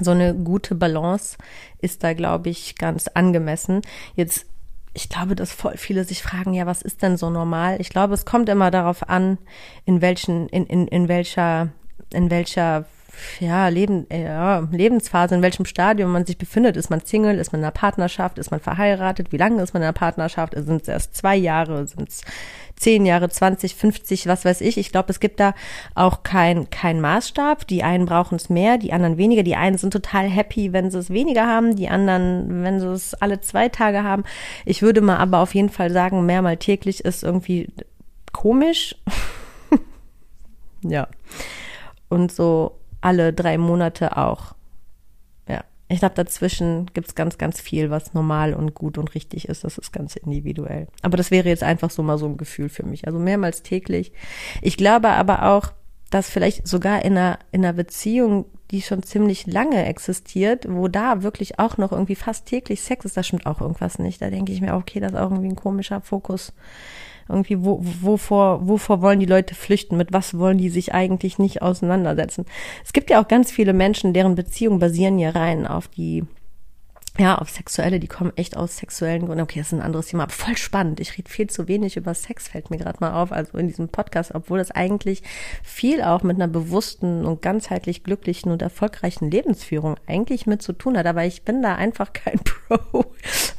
So 0.00 0.12
eine 0.12 0.34
gute 0.34 0.74
Balance 0.74 1.36
ist 1.80 2.04
da, 2.04 2.12
glaube 2.14 2.50
ich, 2.50 2.76
ganz 2.76 3.08
angemessen. 3.08 3.82
Jetzt, 4.14 4.46
ich 4.94 5.08
glaube, 5.08 5.34
dass 5.34 5.52
voll 5.52 5.76
viele 5.76 6.04
sich 6.04 6.22
fragen, 6.22 6.54
ja, 6.54 6.66
was 6.66 6.82
ist 6.82 7.02
denn 7.02 7.16
so 7.16 7.30
normal? 7.30 7.80
Ich 7.80 7.90
glaube, 7.90 8.14
es 8.14 8.24
kommt 8.24 8.48
immer 8.48 8.70
darauf 8.70 9.08
an, 9.08 9.38
in 9.84 10.00
welchen, 10.00 10.48
in, 10.48 10.66
in, 10.66 10.88
in 10.88 11.08
welcher, 11.08 11.68
in 12.12 12.30
welcher 12.30 12.86
ja, 13.40 13.68
Leben, 13.68 14.06
ja, 14.12 14.60
Lebensphase, 14.70 15.34
in 15.34 15.42
welchem 15.42 15.64
Stadium 15.64 16.12
man 16.12 16.26
sich 16.26 16.38
befindet. 16.38 16.76
Ist 16.76 16.90
man 16.90 17.00
Single, 17.00 17.38
ist 17.38 17.52
man 17.52 17.60
in 17.60 17.64
einer 17.64 17.72
Partnerschaft, 17.72 18.38
ist 18.38 18.50
man 18.50 18.60
verheiratet, 18.60 19.32
wie 19.32 19.36
lange 19.36 19.62
ist 19.62 19.74
man 19.74 19.82
in 19.82 19.86
einer 19.86 19.92
Partnerschaft? 19.92 20.54
Sind 20.56 20.82
es 20.82 20.88
erst 20.88 21.16
zwei 21.16 21.36
Jahre, 21.36 21.86
sind 21.86 22.08
es 22.08 22.22
zehn 22.78 23.06
Jahre, 23.06 23.28
20, 23.28 23.74
50, 23.74 24.26
was 24.26 24.44
weiß 24.44 24.60
ich. 24.60 24.78
Ich 24.78 24.92
glaube, 24.92 25.10
es 25.10 25.20
gibt 25.20 25.40
da 25.40 25.54
auch 25.94 26.22
kein, 26.22 26.70
kein 26.70 27.00
Maßstab. 27.00 27.66
Die 27.66 27.82
einen 27.82 28.06
brauchen 28.06 28.36
es 28.36 28.48
mehr, 28.48 28.78
die 28.78 28.92
anderen 28.92 29.16
weniger. 29.16 29.42
Die 29.42 29.56
einen 29.56 29.78
sind 29.78 29.92
total 29.92 30.28
happy, 30.28 30.72
wenn 30.72 30.90
sie 30.90 30.98
es 30.98 31.10
weniger 31.10 31.46
haben, 31.46 31.76
die 31.76 31.88
anderen, 31.88 32.62
wenn 32.62 32.80
sie 32.80 32.88
es 32.88 33.14
alle 33.14 33.40
zwei 33.40 33.68
Tage 33.68 34.02
haben. 34.02 34.24
Ich 34.64 34.82
würde 34.82 35.00
mal 35.00 35.18
aber 35.18 35.40
auf 35.40 35.54
jeden 35.54 35.70
Fall 35.70 35.90
sagen, 35.90 36.26
mehrmal 36.26 36.56
täglich 36.56 37.04
ist 37.04 37.22
irgendwie 37.24 37.68
komisch. 38.32 38.96
ja. 40.82 41.08
Und 42.08 42.32
so 42.32 42.72
alle 43.00 43.32
drei 43.32 43.58
Monate 43.58 44.16
auch. 44.16 44.54
Ich 45.88 46.00
glaube, 46.00 46.14
dazwischen 46.14 46.86
gibt's 46.92 47.14
ganz, 47.14 47.38
ganz 47.38 47.60
viel, 47.60 47.90
was 47.90 48.12
normal 48.12 48.52
und 48.52 48.74
gut 48.74 48.98
und 48.98 49.14
richtig 49.14 49.48
ist. 49.48 49.64
Das 49.64 49.78
ist 49.78 49.92
ganz 49.92 50.16
individuell. 50.16 50.86
Aber 51.02 51.16
das 51.16 51.30
wäre 51.30 51.48
jetzt 51.48 51.62
einfach 51.62 51.90
so 51.90 52.02
mal 52.02 52.18
so 52.18 52.26
ein 52.26 52.36
Gefühl 52.36 52.68
für 52.68 52.84
mich. 52.84 53.06
Also 53.06 53.18
mehrmals 53.18 53.62
täglich. 53.62 54.12
Ich 54.60 54.76
glaube 54.76 55.08
aber 55.08 55.44
auch, 55.44 55.72
dass 56.10 56.30
vielleicht 56.30 56.66
sogar 56.66 57.04
in 57.04 57.16
einer, 57.16 57.38
in 57.52 57.64
einer 57.64 57.72
Beziehung, 57.72 58.46
die 58.70 58.82
schon 58.82 59.02
ziemlich 59.02 59.46
lange 59.46 59.86
existiert, 59.86 60.66
wo 60.68 60.88
da 60.88 61.22
wirklich 61.22 61.58
auch 61.58 61.78
noch 61.78 61.92
irgendwie 61.92 62.16
fast 62.16 62.46
täglich 62.46 62.82
Sex 62.82 63.06
ist, 63.06 63.16
da 63.16 63.22
stimmt 63.22 63.46
auch 63.46 63.62
irgendwas 63.62 63.98
nicht. 63.98 64.20
Da 64.20 64.28
denke 64.28 64.52
ich 64.52 64.60
mir, 64.60 64.74
okay, 64.74 65.00
das 65.00 65.12
ist 65.12 65.18
auch 65.18 65.30
irgendwie 65.30 65.48
ein 65.48 65.56
komischer 65.56 66.02
Fokus 66.02 66.52
irgendwie, 67.28 67.64
wo, 67.64 67.80
wovor, 67.82 68.66
wovor 68.66 69.02
wollen 69.02 69.20
die 69.20 69.26
Leute 69.26 69.54
flüchten? 69.54 69.96
Mit 69.96 70.12
was 70.12 70.38
wollen 70.38 70.58
die 70.58 70.70
sich 70.70 70.94
eigentlich 70.94 71.38
nicht 71.38 71.62
auseinandersetzen? 71.62 72.46
Es 72.84 72.92
gibt 72.92 73.10
ja 73.10 73.22
auch 73.22 73.28
ganz 73.28 73.50
viele 73.50 73.72
Menschen, 73.72 74.12
deren 74.12 74.34
Beziehungen 74.34 74.78
basieren 74.78 75.18
ja 75.18 75.30
rein 75.30 75.66
auf 75.66 75.88
die 75.88 76.24
ja, 77.18 77.36
auf 77.36 77.50
Sexuelle, 77.50 77.98
die 77.98 78.06
kommen 78.06 78.32
echt 78.36 78.56
aus 78.56 78.76
sexuellen 78.76 79.26
Gründen. 79.26 79.42
Okay, 79.42 79.58
das 79.58 79.68
ist 79.68 79.72
ein 79.72 79.82
anderes 79.82 80.06
Thema, 80.06 80.22
aber 80.22 80.32
voll 80.32 80.56
spannend. 80.56 81.00
Ich 81.00 81.18
rede 81.18 81.28
viel 81.28 81.48
zu 81.48 81.66
wenig 81.66 81.96
über 81.96 82.14
Sex, 82.14 82.46
fällt 82.46 82.70
mir 82.70 82.78
gerade 82.78 82.98
mal 83.00 83.12
auf, 83.20 83.32
also 83.32 83.58
in 83.58 83.66
diesem 83.66 83.88
Podcast, 83.88 84.34
obwohl 84.36 84.58
das 84.58 84.70
eigentlich 84.70 85.24
viel 85.64 86.00
auch 86.02 86.22
mit 86.22 86.36
einer 86.36 86.46
bewussten 86.46 87.24
und 87.24 87.42
ganzheitlich 87.42 88.04
glücklichen 88.04 88.52
und 88.52 88.62
erfolgreichen 88.62 89.32
Lebensführung 89.32 89.96
eigentlich 90.06 90.46
mit 90.46 90.62
zu 90.62 90.72
tun 90.72 90.96
hat. 90.96 91.06
Aber 91.06 91.24
ich 91.24 91.42
bin 91.42 91.60
da 91.60 91.74
einfach 91.74 92.12
kein 92.12 92.38
Pro, 92.68 93.06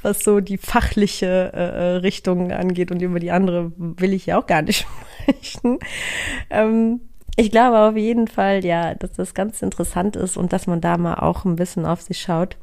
was 0.03 0.23
so 0.23 0.39
die 0.39 0.57
fachliche 0.57 1.51
äh, 1.51 1.95
Richtung 1.97 2.53
angeht 2.53 2.91
und 2.91 3.01
über 3.01 3.19
die 3.19 3.31
andere 3.31 3.73
will 3.77 4.13
ich 4.13 4.25
ja 4.25 4.39
auch 4.39 4.47
gar 4.47 4.61
nicht 4.61 4.87
sprechen. 5.21 5.79
Ähm, 6.49 7.01
ich 7.35 7.51
glaube 7.51 7.79
auf 7.79 7.97
jeden 7.97 8.29
Fall, 8.29 8.63
ja, 8.63 8.95
dass 8.95 9.11
das 9.13 9.33
ganz 9.33 9.61
interessant 9.61 10.15
ist 10.15 10.37
und 10.37 10.53
dass 10.53 10.65
man 10.65 10.79
da 10.79 10.97
mal 10.97 11.15
auch 11.15 11.43
ein 11.43 11.57
bisschen 11.57 11.85
auf 11.85 12.01
sich 12.01 12.21
schaut 12.21 12.57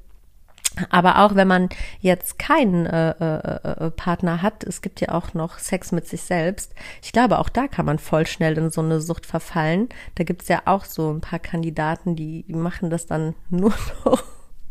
aber 0.90 1.24
auch 1.24 1.34
wenn 1.34 1.48
man 1.48 1.68
jetzt 2.00 2.38
keinen 2.38 2.86
äh, 2.86 3.10
äh, 3.10 3.86
äh, 3.86 3.90
Partner 3.90 4.42
hat, 4.42 4.64
es 4.64 4.82
gibt 4.82 5.00
ja 5.00 5.10
auch 5.10 5.34
noch 5.34 5.58
Sex 5.58 5.92
mit 5.92 6.06
sich 6.06 6.22
selbst. 6.22 6.74
Ich 7.02 7.12
glaube, 7.12 7.38
auch 7.38 7.48
da 7.48 7.68
kann 7.68 7.86
man 7.86 7.98
voll 7.98 8.26
schnell 8.26 8.58
in 8.58 8.70
so 8.70 8.80
eine 8.80 9.00
Sucht 9.00 9.26
verfallen. 9.26 9.88
Da 10.14 10.24
gibt's 10.24 10.48
ja 10.48 10.62
auch 10.66 10.84
so 10.84 11.10
ein 11.10 11.20
paar 11.20 11.38
Kandidaten, 11.38 12.16
die, 12.16 12.44
machen 12.48 12.90
das 12.90 13.06
dann 13.06 13.34
nur 13.50 13.74
noch. 14.04 14.22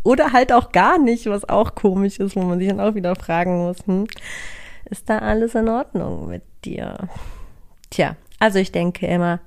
Oder 0.03 0.33
halt 0.33 0.53
auch 0.53 0.71
gar 0.71 0.99
nicht, 0.99 1.25
was 1.25 1.49
auch 1.49 1.73
komisch 1.73 2.19
ist, 2.19 2.35
wo 2.35 2.41
man 2.43 2.59
sich 2.59 2.69
dann 2.69 2.79
auch 2.79 2.93
wieder 2.93 3.15
fragen 3.15 3.57
muss, 3.57 3.77
hm, 3.87 4.05
ist 4.85 5.09
da 5.09 5.17
alles 5.17 5.55
in 5.55 5.67
Ordnung 5.67 6.29
mit 6.29 6.43
dir? 6.63 7.09
Tja, 7.89 8.15
also 8.45 8.59
ich 8.59 8.71
denke 8.71 9.07
immer, 9.07 9.39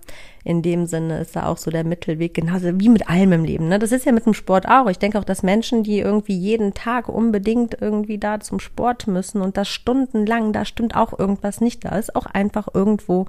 in 0.43 0.61
dem 0.61 0.87
Sinne 0.87 1.21
ist 1.21 1.37
da 1.37 1.47
auch 1.47 1.57
so 1.57 1.71
der 1.71 1.85
Mittelweg, 1.85 2.35
genauso 2.35 2.81
wie 2.81 2.89
mit 2.89 3.09
allem 3.09 3.31
im 3.31 3.45
Leben. 3.45 3.69
Ne? 3.69 3.79
Das 3.79 3.93
ist 3.93 4.05
ja 4.07 4.11
mit 4.11 4.27
dem 4.27 4.35
Sport 4.35 4.67
auch. 4.67 4.89
Ich 4.89 4.99
denke 4.99 5.21
auch, 5.21 5.25
dass 5.25 5.45
Menschen, 5.45 5.85
die 5.85 6.01
irgendwie 6.01 6.37
jeden 6.37 6.75
Tag 6.75 7.09
unbedingt 7.09 7.81
irgendwie 7.81 8.19
da 8.19 8.41
zum 8.41 8.59
Sport 8.59 9.07
müssen 9.07 9.41
und 9.41 9.57
das 9.57 9.69
stundenlang, 9.69 10.53
da 10.53 10.65
stimmt 10.65 10.97
auch 10.97 11.17
irgendwas 11.17 11.61
nicht. 11.61 11.85
Da 11.85 11.91
ist 11.91 12.17
auch 12.17 12.27
einfach 12.27 12.67
irgendwo 12.75 13.27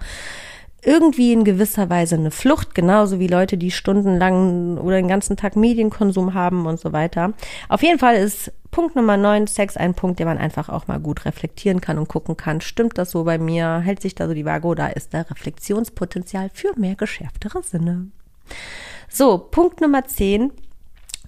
irgendwie 0.83 1.33
in 1.33 1.43
gewisser 1.43 1.87
Weise 1.91 2.15
eine 2.15 2.31
Flucht, 2.31 2.73
genauso 2.73 3.19
wie 3.19 3.27
Leute, 3.27 3.57
die 3.57 3.69
stundenlang 3.69 4.79
oder 4.79 4.95
den 4.95 5.07
ganzen 5.07 5.37
Tag 5.37 5.55
Medienkonsum 5.55 6.33
haben 6.33 6.65
und 6.65 6.79
so 6.79 6.93
weiter. 6.93 7.33
Auf 7.67 7.83
jeden 7.83 7.99
Fall 7.99 8.15
ist 8.15 8.51
Punkt 8.71 8.95
Nummer 8.95 9.17
9, 9.17 9.47
Sex, 9.47 9.77
ein 9.77 9.95
Punkt, 9.95 10.19
den 10.19 10.27
man 10.27 10.37
einfach 10.37 10.69
auch 10.69 10.87
mal 10.87 10.99
gut 10.99 11.25
reflektieren 11.25 11.81
kann 11.81 11.97
und 11.97 12.07
gucken 12.07 12.37
kann, 12.37 12.61
stimmt 12.61 12.97
das 12.97 13.11
so 13.11 13.23
bei 13.23 13.37
mir, 13.37 13.79
hält 13.79 14.01
sich 14.01 14.15
da 14.15 14.27
so 14.27 14.33
die 14.33 14.45
Waage 14.45 14.67
oder 14.67 14.95
ist 14.95 15.13
da 15.13 15.21
Reflexionspotenzial 15.21 16.51
für 16.53 16.77
mehr 16.77 16.95
geschärftere 16.95 17.63
Sinne. 17.63 18.07
So, 19.09 19.37
Punkt 19.37 19.81
Nummer 19.81 20.05
10, 20.05 20.51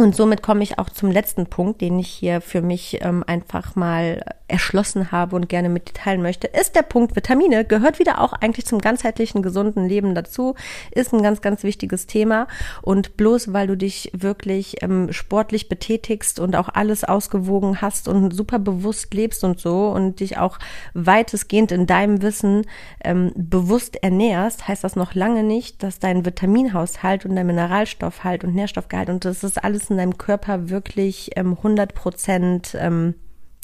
und 0.01 0.15
somit 0.15 0.41
komme 0.41 0.63
ich 0.63 0.79
auch 0.79 0.89
zum 0.89 1.11
letzten 1.11 1.45
Punkt, 1.45 1.81
den 1.81 1.99
ich 1.99 2.07
hier 2.07 2.41
für 2.41 2.61
mich 2.61 2.99
ähm, 3.01 3.23
einfach 3.25 3.75
mal 3.75 4.23
erschlossen 4.47 5.11
habe 5.11 5.35
und 5.35 5.47
gerne 5.49 5.69
mit 5.69 5.87
dir 5.87 5.93
teilen 5.93 6.21
möchte, 6.21 6.47
ist 6.47 6.75
der 6.75 6.81
Punkt 6.81 7.15
Vitamine. 7.15 7.63
Gehört 7.65 7.99
wieder 7.99 8.19
auch 8.19 8.33
eigentlich 8.33 8.65
zum 8.65 8.79
ganzheitlichen, 8.79 9.41
gesunden 9.41 9.87
Leben 9.87 10.13
dazu. 10.13 10.55
Ist 10.91 11.13
ein 11.13 11.23
ganz, 11.23 11.41
ganz 11.41 11.63
wichtiges 11.63 12.07
Thema. 12.07 12.47
Und 12.81 13.15
bloß 13.15 13.53
weil 13.53 13.67
du 13.67 13.77
dich 13.77 14.11
wirklich 14.13 14.83
ähm, 14.83 15.13
sportlich 15.13 15.69
betätigst 15.69 16.39
und 16.39 16.55
auch 16.55 16.69
alles 16.69 17.03
ausgewogen 17.03 17.81
hast 17.81 18.07
und 18.07 18.31
super 18.31 18.59
bewusst 18.59 19.13
lebst 19.13 19.43
und 19.43 19.59
so 19.59 19.89
und 19.89 20.19
dich 20.19 20.37
auch 20.37 20.59
weitestgehend 20.93 21.71
in 21.71 21.87
deinem 21.87 22.21
Wissen 22.21 22.65
ähm, 23.03 23.31
bewusst 23.35 24.03
ernährst, 24.03 24.67
heißt 24.67 24.83
das 24.83 24.95
noch 24.95 25.13
lange 25.13 25.43
nicht, 25.43 25.81
dass 25.83 25.99
dein 25.99 26.25
Vitaminhaushalt 26.25 27.25
und 27.25 27.35
dein 27.35 27.47
Mineralstoffhalt 27.47 28.43
und 28.43 28.55
Nährstoffgehalt 28.55 29.09
und 29.09 29.23
das 29.23 29.43
ist 29.43 29.63
alles 29.63 29.89
in 29.91 29.97
deinem 29.97 30.17
Körper 30.17 30.69
wirklich 30.69 31.31
ähm, 31.35 31.57
100 31.57 31.93
Prozent 31.93 32.75
ähm, 32.79 33.15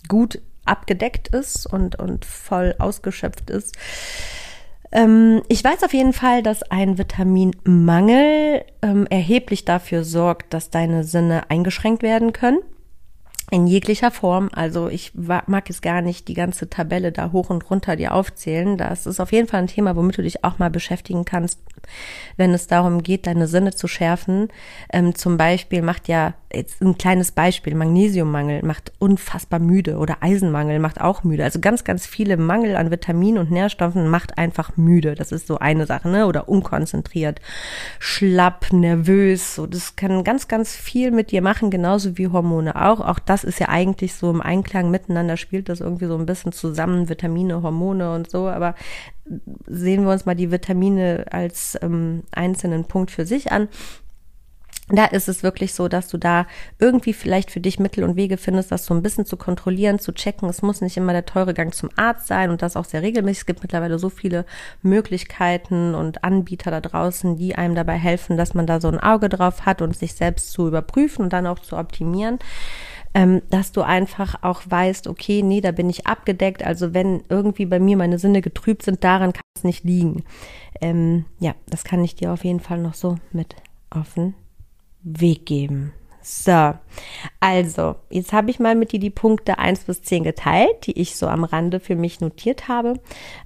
gut 0.08 0.42
abgedeckt 0.66 1.30
ist 1.30 1.66
und, 1.66 1.98
und 1.98 2.26
voll 2.26 2.76
ausgeschöpft 2.78 3.50
ist. 3.50 3.76
Ähm, 4.92 5.42
ich 5.48 5.64
weiß 5.64 5.84
auf 5.84 5.94
jeden 5.94 6.14
Fall, 6.14 6.44
dass 6.44 6.64
ein 6.64 6.98
Vitaminmangel 6.98 8.64
ähm, 8.82 9.08
erheblich 9.10 9.66
dafür 9.66 10.04
sorgt, 10.04 10.54
dass 10.54 10.70
deine 10.70 11.04
Sinne 11.04 11.50
eingeschränkt 11.50 12.04
werden 12.04 12.34
können 12.34 12.60
in 13.50 13.66
jeglicher 13.66 14.12
Form. 14.12 14.50
Also 14.54 14.90
ich 14.90 15.14
mag 15.16 15.70
jetzt 15.70 15.82
gar 15.82 16.02
nicht 16.02 16.28
die 16.28 16.34
ganze 16.34 16.70
Tabelle 16.70 17.12
da 17.14 17.32
hoch 17.32 17.50
und 17.50 17.70
runter 17.70 17.96
dir 17.96 18.14
aufzählen. 18.14 18.78
Das 18.78 19.06
ist 19.06 19.22
auf 19.22 19.32
jeden 19.32 19.48
Fall 19.48 19.62
ein 19.62 19.68
Thema, 19.68 19.96
womit 19.96 20.18
du 20.18 20.22
dich 20.22 20.44
auch 20.44 20.60
mal 20.60 20.70
beschäftigen 20.70 21.24
kannst, 21.24 21.60
wenn 22.36 22.54
es 22.54 22.68
darum 22.68 23.04
geht, 23.04 23.26
deine 23.26 23.48
Sinne 23.48 23.74
zu 23.74 23.88
schärfen. 23.88 24.50
Ähm, 24.92 25.16
zum 25.16 25.38
Beispiel 25.38 25.82
macht 25.82 26.10
ja 26.10 26.34
jetzt 26.54 26.82
ein 26.82 26.98
kleines 26.98 27.32
Beispiel, 27.32 27.76
Magnesiummangel 27.76 28.64
macht 28.64 28.94
unfassbar 29.00 29.60
müde 29.60 29.98
oder 29.98 30.18
Eisenmangel 30.22 30.80
macht 30.80 31.02
auch 31.02 31.24
müde. 31.24 31.44
Also 31.44 31.60
ganz, 31.60 31.84
ganz 31.84 32.06
viele 32.06 32.38
Mangel 32.38 32.76
an 32.76 32.92
Vitaminen 32.92 33.40
und 33.40 33.52
Nährstoffen 33.52 34.08
macht 34.08 34.38
einfach 34.38 34.78
müde. 34.78 35.16
Das 35.16 35.32
ist 35.32 35.48
so 35.48 35.60
eine 35.60 35.86
Sache, 35.86 36.10
ne? 36.10 36.26
Oder 36.28 36.50
unkonzentriert, 36.50 37.42
schlapp, 38.00 38.72
nervös. 38.72 39.56
So, 39.56 39.68
das 39.68 39.96
kann 39.96 40.24
ganz, 40.24 40.48
ganz 40.48 40.76
viel 40.76 41.12
mit 41.12 41.32
dir 41.32 41.42
machen, 41.42 41.70
genauso 41.70 42.18
wie 42.18 42.28
Hormone 42.28 42.76
auch. 42.76 43.02
Auch 43.02 43.20
das 43.20 43.37
ist 43.44 43.60
ja 43.60 43.70
eigentlich 43.70 44.16
so 44.16 44.30
im 44.30 44.42
Einklang 44.42 44.92
miteinander, 44.92 45.38
spielt 45.38 45.70
das 45.70 45.82
irgendwie 45.82 46.08
so 46.08 46.18
ein 46.18 46.26
bisschen 46.26 46.52
zusammen, 46.52 47.10
Vitamine, 47.10 47.62
Hormone 47.62 48.14
und 48.14 48.30
so. 48.30 48.48
Aber 48.48 48.76
sehen 49.66 50.06
wir 50.06 50.12
uns 50.12 50.26
mal 50.26 50.36
die 50.36 50.52
Vitamine 50.52 51.26
als 51.32 51.78
ähm, 51.82 52.24
einzelnen 52.32 52.86
Punkt 52.86 53.12
für 53.12 53.26
sich 53.26 53.52
an 53.52 53.70
da 54.90 55.06
ist 55.06 55.28
es 55.28 55.44
wirklich 55.44 55.74
so, 55.74 55.90
dass 55.90 56.08
du 56.08 56.18
da 56.18 56.48
irgendwie 56.80 57.12
vielleicht 57.12 57.52
für 57.52 57.60
dich 57.60 57.78
Mittel 57.78 58.06
und 58.06 58.16
Wege 58.16 58.38
findest, 58.38 58.72
das 58.72 58.86
so 58.86 58.94
ein 58.94 59.04
bisschen 59.04 59.26
zu 59.26 59.36
kontrollieren, 59.36 60.00
zu 60.00 60.14
checken. 60.14 60.48
Es 60.48 60.62
muss 60.62 60.80
nicht 60.80 60.96
immer 60.96 61.12
der 61.12 61.26
teure 61.26 61.54
Gang 61.54 61.74
zum 61.74 61.90
Arzt 61.98 62.28
sein 62.28 62.52
und 62.52 62.62
das 62.62 62.78
auch 62.78 62.86
sehr 62.86 63.02
regelmäßig. 63.02 63.40
Es 63.40 63.46
gibt 63.46 63.64
mittlerweile 63.64 64.00
so 64.00 64.10
viele 64.10 64.46
Möglichkeiten 64.82 65.94
und 65.94 66.24
Anbieter 66.24 66.72
da 66.72 66.80
draußen, 66.80 67.36
die 67.36 67.56
einem 67.56 67.76
dabei 67.76 67.96
helfen, 67.96 68.38
dass 68.38 68.54
man 68.54 68.66
da 68.66 68.80
so 68.80 68.88
ein 68.88 69.00
Auge 69.00 69.28
drauf 69.28 69.66
hat 69.66 69.82
und 69.82 69.96
sich 69.98 70.14
selbst 70.14 70.52
zu 70.52 70.70
überprüfen 70.70 71.26
und 71.26 71.34
dann 71.34 71.48
auch 71.48 71.60
zu 71.60 71.76
optimieren. 71.76 72.40
Ähm, 73.18 73.42
dass 73.50 73.72
du 73.72 73.82
einfach 73.82 74.44
auch 74.44 74.62
weißt, 74.70 75.08
okay, 75.08 75.42
nee, 75.42 75.60
da 75.60 75.72
bin 75.72 75.90
ich 75.90 76.06
abgedeckt. 76.06 76.64
Also 76.64 76.94
wenn 76.94 77.24
irgendwie 77.30 77.66
bei 77.66 77.80
mir 77.80 77.98
meine 77.98 78.20
Sinne 78.20 78.42
getrübt 78.42 78.84
sind, 78.84 79.04
daran 79.04 79.34
kann 79.34 79.42
es 79.56 79.64
nicht 79.64 79.84
liegen. 79.84 80.24
Ähm, 80.82 81.26
ja, 81.40 81.56
das 81.68 81.84
kann 81.84 82.04
ich 82.04 82.14
dir 82.14 82.32
auf 82.32 82.44
jeden 82.44 82.60
Fall 82.60 82.78
noch 82.78 82.94
so 82.94 83.18
mit 83.32 83.56
offen 83.90 84.36
Weg 85.02 85.48
geben. 85.48 85.94
So, 86.22 86.76
also, 87.40 87.96
jetzt 88.12 88.34
habe 88.34 88.52
ich 88.52 88.60
mal 88.60 88.76
mit 88.76 88.92
dir 88.92 89.00
die 89.00 89.10
Punkte 89.10 89.58
eins 89.58 89.86
bis 89.86 90.04
zehn 90.04 90.24
geteilt, 90.24 90.86
die 90.86 91.00
ich 91.00 91.16
so 91.16 91.26
am 91.28 91.44
Rande 91.44 91.80
für 91.80 91.96
mich 91.96 92.22
notiert 92.22 92.68
habe. 92.68 93.00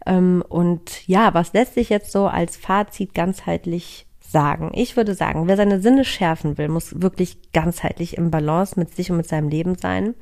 Ähm, 0.05 0.43
und 0.49 1.07
ja, 1.07 1.33
was 1.33 1.53
lässt 1.53 1.75
sich 1.75 1.87
jetzt 1.87 2.11
so 2.11 2.27
als 2.27 2.57
Fazit 2.57 3.13
ganzheitlich 3.13 4.05
sagen? 4.31 4.71
Ich 4.73 4.97
würde 4.97 5.13
sagen, 5.15 5.47
wer 5.47 5.57
seine 5.57 5.81
Sinne 5.81 6.05
schärfen 6.05 6.57
will, 6.57 6.69
muss 6.69 7.01
wirklich 7.01 7.51
ganzheitlich 7.51 8.17
im 8.17 8.31
Balance 8.31 8.79
mit 8.79 8.95
sich 8.95 9.11
und 9.11 9.17
mit 9.17 9.27
seinem 9.27 9.49
Leben 9.49 9.75
sein. 9.75 10.15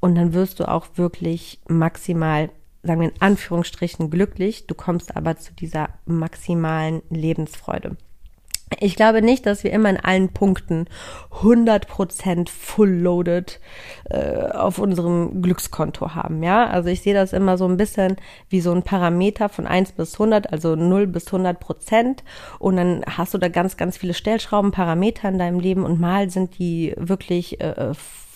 Und 0.00 0.14
dann 0.16 0.34
wirst 0.34 0.60
du 0.60 0.68
auch 0.68 0.86
wirklich 0.96 1.60
maximal 1.68 2.50
sagen 2.84 3.00
wir 3.00 3.08
in 3.08 3.20
Anführungsstrichen 3.20 4.10
glücklich, 4.10 4.66
du 4.66 4.74
kommst 4.74 5.16
aber 5.16 5.36
zu 5.36 5.52
dieser 5.54 5.88
maximalen 6.04 7.02
Lebensfreude. 7.10 7.96
Ich 8.80 8.96
glaube 8.96 9.22
nicht, 9.22 9.46
dass 9.46 9.64
wir 9.64 9.72
immer 9.72 9.90
in 9.90 9.98
allen 9.98 10.30
Punkten 10.30 10.86
100% 11.42 12.48
full 12.48 12.90
loaded 12.90 13.60
äh, 14.10 14.48
auf 14.50 14.78
unserem 14.78 15.42
Glückskonto 15.42 16.14
haben, 16.14 16.42
ja? 16.42 16.66
Also 16.66 16.88
ich 16.88 17.02
sehe 17.02 17.14
das 17.14 17.32
immer 17.32 17.58
so 17.58 17.66
ein 17.66 17.76
bisschen 17.76 18.16
wie 18.48 18.60
so 18.60 18.72
ein 18.72 18.82
Parameter 18.82 19.48
von 19.48 19.66
1 19.66 19.92
bis 19.92 20.14
100, 20.14 20.52
also 20.52 20.76
0 20.76 21.06
bis 21.06 21.26
100 21.26 21.58
Prozent 21.58 22.24
und 22.58 22.76
dann 22.76 23.02
hast 23.06 23.34
du 23.34 23.38
da 23.38 23.48
ganz, 23.48 23.76
ganz 23.76 23.96
viele 23.96 24.14
Stellschrauben, 24.14 24.70
Parameter 24.70 25.28
in 25.28 25.38
deinem 25.38 25.60
Leben 25.60 25.84
und 25.84 26.00
mal 26.00 26.30
sind 26.30 26.58
die 26.58 26.94
wirklich 26.96 27.60
äh, 27.60 27.92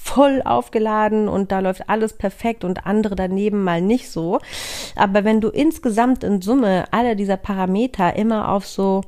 voll 0.08 0.40
aufgeladen 0.42 1.28
und 1.28 1.52
da 1.52 1.60
läuft 1.60 1.88
alles 1.90 2.14
perfekt 2.14 2.64
und 2.64 2.86
andere 2.86 3.14
daneben 3.14 3.62
mal 3.62 3.82
nicht 3.82 4.10
so. 4.10 4.40
Aber 4.96 5.24
wenn 5.24 5.42
du 5.42 5.48
insgesamt 5.48 6.24
in 6.24 6.40
Summe 6.40 6.86
alle 6.92 7.14
dieser 7.14 7.36
Parameter 7.36 8.16
immer 8.16 8.50
auf 8.50 8.66
so 8.66 9.02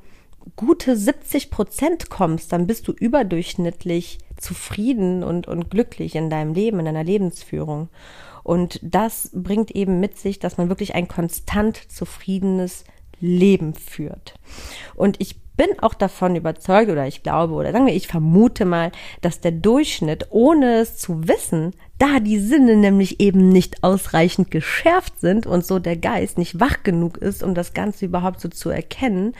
gute 0.57 0.97
70 0.97 1.51
Prozent 1.51 2.11
kommst, 2.11 2.53
dann 2.53 2.67
bist 2.67 2.89
du 2.89 2.93
überdurchschnittlich 2.93 4.19
zufrieden 4.37 5.23
und, 5.23 5.49
und 5.49 5.71
glücklich 5.71 6.15
in 6.15 6.31
deinem 6.31 6.55
Leben, 6.55 6.79
in 6.79 6.87
deiner 6.87 7.05
Lebensführung. 7.05 7.89
Und 8.43 8.81
das 8.83 9.31
bringt 9.35 9.71
eben 9.73 10.01
mit 10.01 10.19
sich, 10.19 10.39
dass 10.39 10.57
man 10.57 10.69
wirklich 10.69 10.95
ein 10.95 11.09
konstant 11.09 11.77
zufriedenes 11.91 12.85
Leben 13.21 13.75
führt. 13.75 14.35
Und 14.95 15.21
ich 15.21 15.37
bin 15.61 15.79
auch 15.81 15.93
davon 15.93 16.37
überzeugt 16.37 16.91
oder 16.91 17.07
ich 17.07 17.23
glaube 17.23 17.53
oder 17.53 17.71
sagen 17.71 17.85
wir, 17.85 17.95
ich 17.95 18.09
vermute 18.09 18.65
mal, 18.65 18.93
dass 19.21 19.41
der 19.41 19.53
Durchschnitt, 19.53 20.29
ohne 20.31 20.79
es 20.79 20.97
zu 20.97 21.29
wissen, 21.29 21.75
da 21.99 22.19
die 22.19 22.39
Sinne 22.39 22.77
nämlich 22.77 23.21
eben 23.21 23.51
nicht 23.51 23.85
ausreichend 23.85 24.51
geschärft 24.51 25.21
sind 25.21 25.47
und 25.47 25.67
so 25.67 25.79
der 25.79 25.99
Geist 25.99 26.39
nicht 26.39 26.61
wach 26.61 26.83
genug 26.83 27.19
ist, 27.19 27.43
um 27.43 27.55
das 27.55 27.75
Ganze 27.75 28.07
überhaupt 28.07 28.41
so 28.41 28.49
zu 28.49 28.71
erkennen 28.71 29.35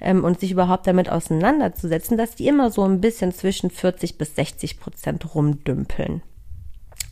ähm, 0.00 0.24
und 0.24 0.40
sich 0.40 0.52
überhaupt 0.52 0.86
damit 0.86 1.10
auseinanderzusetzen, 1.10 2.16
dass 2.16 2.34
die 2.34 2.48
immer 2.48 2.70
so 2.70 2.84
ein 2.84 3.02
bisschen 3.02 3.32
zwischen 3.32 3.68
40 3.68 4.16
bis 4.16 4.36
60 4.36 4.80
Prozent 4.80 5.34
rumdümpeln. 5.34 6.22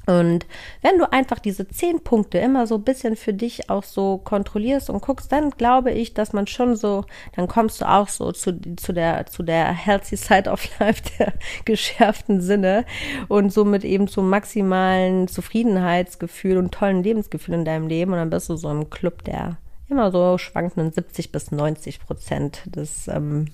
Und 0.07 0.47
wenn 0.83 0.99
du 0.99 1.13
einfach 1.13 1.41
diese 1.41 1.67
zehn 1.69 2.01
Punkte 2.01 2.39
immer 2.39 2.69
so 2.69 2.77
ein 2.77 2.85
bisschen 2.85 3.17
für 3.17 3.35
dich 3.35 3.69
auch 3.69 3.83
so 3.83 4.19
kontrollierst 4.19 4.89
und 4.89 5.03
guckst, 5.03 5.33
dann 5.33 5.51
glaube 5.51 5.91
ich, 5.91 6.15
dass 6.15 6.33
man 6.33 6.47
schon 6.47 6.77
so, 6.77 7.05
dann 7.35 7.49
kommst 7.49 7.81
du 7.81 7.89
auch 7.89 8.09
so 8.09 8.31
zu, 8.31 8.59
zu 8.77 8.93
der, 8.93 9.27
zu 9.27 9.43
der 9.43 9.73
healthy 9.73 10.17
side 10.17 10.49
of 10.49 10.65
life, 10.79 11.03
der 11.19 11.33
geschärften 11.65 12.41
Sinne 12.41 12.85
und 13.27 13.53
somit 13.53 13.85
eben 13.85 14.07
zum 14.07 14.31
maximalen 14.31 15.27
Zufriedenheitsgefühl 15.27 16.57
und 16.57 16.73
tollen 16.73 17.03
Lebensgefühl 17.03 17.55
in 17.55 17.65
deinem 17.65 17.89
Leben 17.89 18.13
und 18.13 18.19
dann 18.19 18.31
bist 18.31 18.49
du 18.49 18.57
so 18.57 18.71
im 18.71 18.89
Club 18.91 19.25
der 19.25 19.59
immer 19.89 20.11
so 20.11 20.39
schwankenden 20.39 20.93
70 20.93 21.33
bis 21.33 21.51
90 21.51 22.01
Prozent 22.01 22.63
des, 22.67 23.09
ähm, 23.09 23.47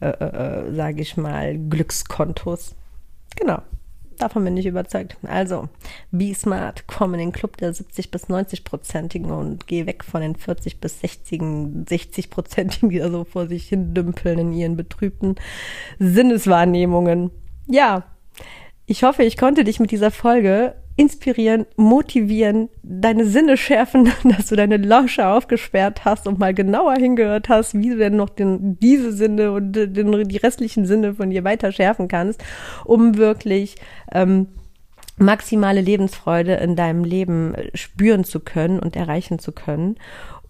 äh, 0.00 0.08
äh, 0.08 0.68
äh 0.68 0.74
sage 0.74 1.00
ich 1.00 1.16
mal, 1.16 1.56
Glückskontos. 1.56 2.74
Genau. 3.36 3.62
Davon 4.18 4.44
bin 4.44 4.56
ich 4.56 4.66
überzeugt. 4.66 5.16
Also, 5.22 5.68
be 6.10 6.34
smart, 6.34 6.84
komm 6.86 7.14
in 7.14 7.20
den 7.20 7.32
Club 7.32 7.56
der 7.58 7.72
70 7.72 8.10
bis 8.10 8.28
90 8.28 8.64
Prozentigen 8.64 9.30
und 9.30 9.66
geh 9.66 9.86
weg 9.86 10.04
von 10.04 10.22
den 10.22 10.36
40 10.36 10.80
bis 10.80 11.00
60, 11.00 11.42
60 11.88 12.30
Prozentigen, 12.30 12.88
die 12.90 12.98
da 12.98 13.10
so 13.10 13.24
vor 13.24 13.46
sich 13.46 13.68
hin 13.68 13.94
dümpeln 13.94 14.38
in 14.38 14.52
ihren 14.52 14.76
betrübten 14.76 15.36
Sinneswahrnehmungen. 15.98 17.30
Ja, 17.66 18.04
ich 18.86 19.02
hoffe, 19.02 19.24
ich 19.24 19.36
konnte 19.36 19.64
dich 19.64 19.80
mit 19.80 19.90
dieser 19.90 20.10
Folge 20.10 20.76
inspirieren, 20.96 21.66
motivieren, 21.76 22.70
deine 22.82 23.26
Sinne 23.26 23.56
schärfen, 23.56 24.10
dass 24.24 24.46
du 24.46 24.56
deine 24.56 24.78
Lausche 24.78 25.26
aufgesperrt 25.26 26.04
hast 26.04 26.26
und 26.26 26.38
mal 26.38 26.54
genauer 26.54 26.94
hingehört 26.94 27.48
hast, 27.48 27.74
wie 27.74 27.90
du 27.90 27.96
denn 27.98 28.16
noch 28.16 28.30
den, 28.30 28.78
diese 28.80 29.12
Sinne 29.12 29.52
und 29.52 29.72
den, 29.72 30.28
die 30.28 30.36
restlichen 30.38 30.86
Sinne 30.86 31.14
von 31.14 31.30
dir 31.30 31.44
weiter 31.44 31.70
schärfen 31.70 32.08
kannst, 32.08 32.42
um 32.84 33.18
wirklich 33.18 33.76
ähm, 34.12 34.48
maximale 35.18 35.80
Lebensfreude 35.80 36.54
in 36.54 36.76
deinem 36.76 37.04
Leben 37.04 37.54
spüren 37.74 38.24
zu 38.24 38.40
können 38.40 38.78
und 38.78 38.96
erreichen 38.96 39.38
zu 39.38 39.52
können. 39.52 39.96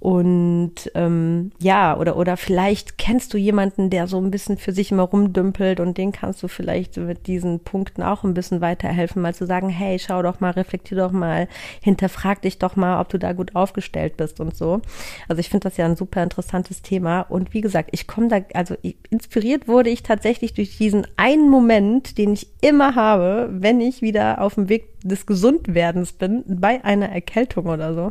Und 0.06 0.88
ähm, 0.94 1.50
ja, 1.58 1.98
oder, 1.98 2.16
oder 2.16 2.36
vielleicht 2.36 2.96
kennst 2.96 3.34
du 3.34 3.38
jemanden, 3.38 3.90
der 3.90 4.06
so 4.06 4.20
ein 4.20 4.30
bisschen 4.30 4.56
für 4.56 4.70
sich 4.70 4.92
immer 4.92 5.02
rumdümpelt 5.02 5.80
und 5.80 5.98
den 5.98 6.12
kannst 6.12 6.44
du 6.44 6.46
vielleicht 6.46 6.96
mit 6.96 7.26
diesen 7.26 7.58
Punkten 7.58 8.04
auch 8.04 8.22
ein 8.22 8.32
bisschen 8.32 8.60
weiterhelfen, 8.60 9.20
mal 9.20 9.34
zu 9.34 9.46
sagen, 9.46 9.68
hey, 9.68 9.98
schau 9.98 10.22
doch 10.22 10.38
mal, 10.38 10.52
reflektier 10.52 10.96
doch 10.96 11.10
mal, 11.10 11.48
hinterfrag 11.80 12.40
dich 12.42 12.60
doch 12.60 12.76
mal, 12.76 13.00
ob 13.00 13.08
du 13.08 13.18
da 13.18 13.32
gut 13.32 13.56
aufgestellt 13.56 14.16
bist 14.16 14.38
und 14.38 14.54
so. 14.54 14.80
Also 15.26 15.40
ich 15.40 15.48
finde 15.48 15.64
das 15.64 15.76
ja 15.76 15.86
ein 15.86 15.96
super 15.96 16.22
interessantes 16.22 16.82
Thema. 16.82 17.22
Und 17.22 17.52
wie 17.52 17.60
gesagt, 17.60 17.88
ich 17.90 18.06
komme 18.06 18.28
da, 18.28 18.42
also 18.54 18.76
inspiriert 19.10 19.66
wurde 19.66 19.90
ich 19.90 20.04
tatsächlich 20.04 20.54
durch 20.54 20.78
diesen 20.78 21.08
einen 21.16 21.50
Moment, 21.50 22.16
den 22.16 22.34
ich 22.34 22.46
immer 22.60 22.94
habe, 22.94 23.48
wenn 23.50 23.80
ich 23.80 24.02
wieder 24.02 24.40
auf 24.40 24.54
dem 24.54 24.68
Weg 24.68 24.95
des 25.06 25.26
Gesundwerdens 25.26 26.12
bin, 26.12 26.44
bei 26.46 26.84
einer 26.84 27.08
Erkältung 27.08 27.66
oder 27.66 27.94
so, 27.94 28.10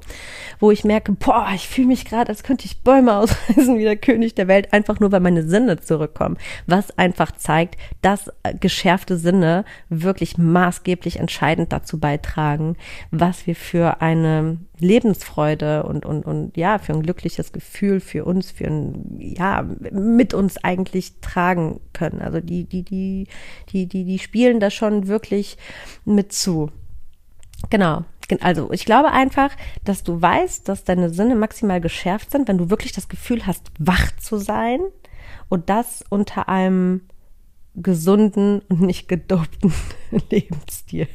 wo 0.59 0.71
ich 0.71 0.83
merke, 0.83 1.11
boah, 1.11 1.49
ich 1.53 1.67
fühle 1.67 1.87
mich 1.87 2.05
gerade, 2.05 2.29
als 2.29 2.43
könnte 2.43 2.65
ich 2.65 2.81
Bäume 2.81 3.15
ausreißen 3.17 3.77
wie 3.77 3.83
der 3.83 3.97
König 3.97 4.35
der 4.35 4.47
Welt, 4.47 4.73
einfach 4.73 4.99
nur, 4.99 5.11
weil 5.11 5.19
meine 5.19 5.43
Sinne 5.43 5.79
zurückkommen. 5.79 6.37
Was 6.67 6.97
einfach 6.97 7.31
zeigt, 7.31 7.79
dass 8.01 8.31
geschärfte 8.59 9.17
Sinne 9.17 9.65
wirklich 9.89 10.37
maßgeblich 10.37 11.19
entscheidend 11.19 11.71
dazu 11.71 11.99
beitragen, 11.99 12.75
was 13.11 13.47
wir 13.47 13.55
für 13.55 14.01
eine 14.01 14.57
Lebensfreude 14.79 15.83
und, 15.83 16.05
und, 16.05 16.25
und 16.25 16.57
ja, 16.57 16.79
für 16.79 16.93
ein 16.93 17.01
glückliches 17.01 17.51
Gefühl 17.51 17.99
für 17.99 18.25
uns, 18.25 18.51
für 18.51 18.65
ein, 18.65 19.17
ja, 19.19 19.65
mit 19.91 20.33
uns 20.33 20.57
eigentlich 20.63 21.19
tragen 21.21 21.79
können. 21.93 22.21
Also 22.21 22.39
die, 22.41 22.65
die, 22.65 22.83
die, 22.83 23.27
die, 23.69 23.87
die, 23.87 24.03
die 24.03 24.19
spielen 24.19 24.59
da 24.59 24.69
schon 24.69 25.07
wirklich 25.07 25.57
mit 26.03 26.33
zu. 26.33 26.71
Genau. 27.69 28.03
Also 28.41 28.71
ich 28.71 28.85
glaube 28.85 29.11
einfach, 29.11 29.51
dass 29.83 30.03
du 30.03 30.19
weißt, 30.19 30.67
dass 30.67 30.83
deine 30.83 31.09
Sinne 31.09 31.35
maximal 31.35 31.79
geschärft 31.79 32.31
sind, 32.31 32.47
wenn 32.47 32.57
du 32.57 32.69
wirklich 32.69 32.91
das 32.91 33.07
Gefühl 33.07 33.45
hast, 33.45 33.71
wach 33.77 34.11
zu 34.17 34.37
sein 34.37 34.79
und 35.49 35.69
das 35.69 36.03
unter 36.09 36.49
einem 36.49 37.01
gesunden 37.75 38.61
und 38.69 38.81
nicht 38.81 39.07
gedopten 39.07 39.73
Lebensstil. 40.31 41.07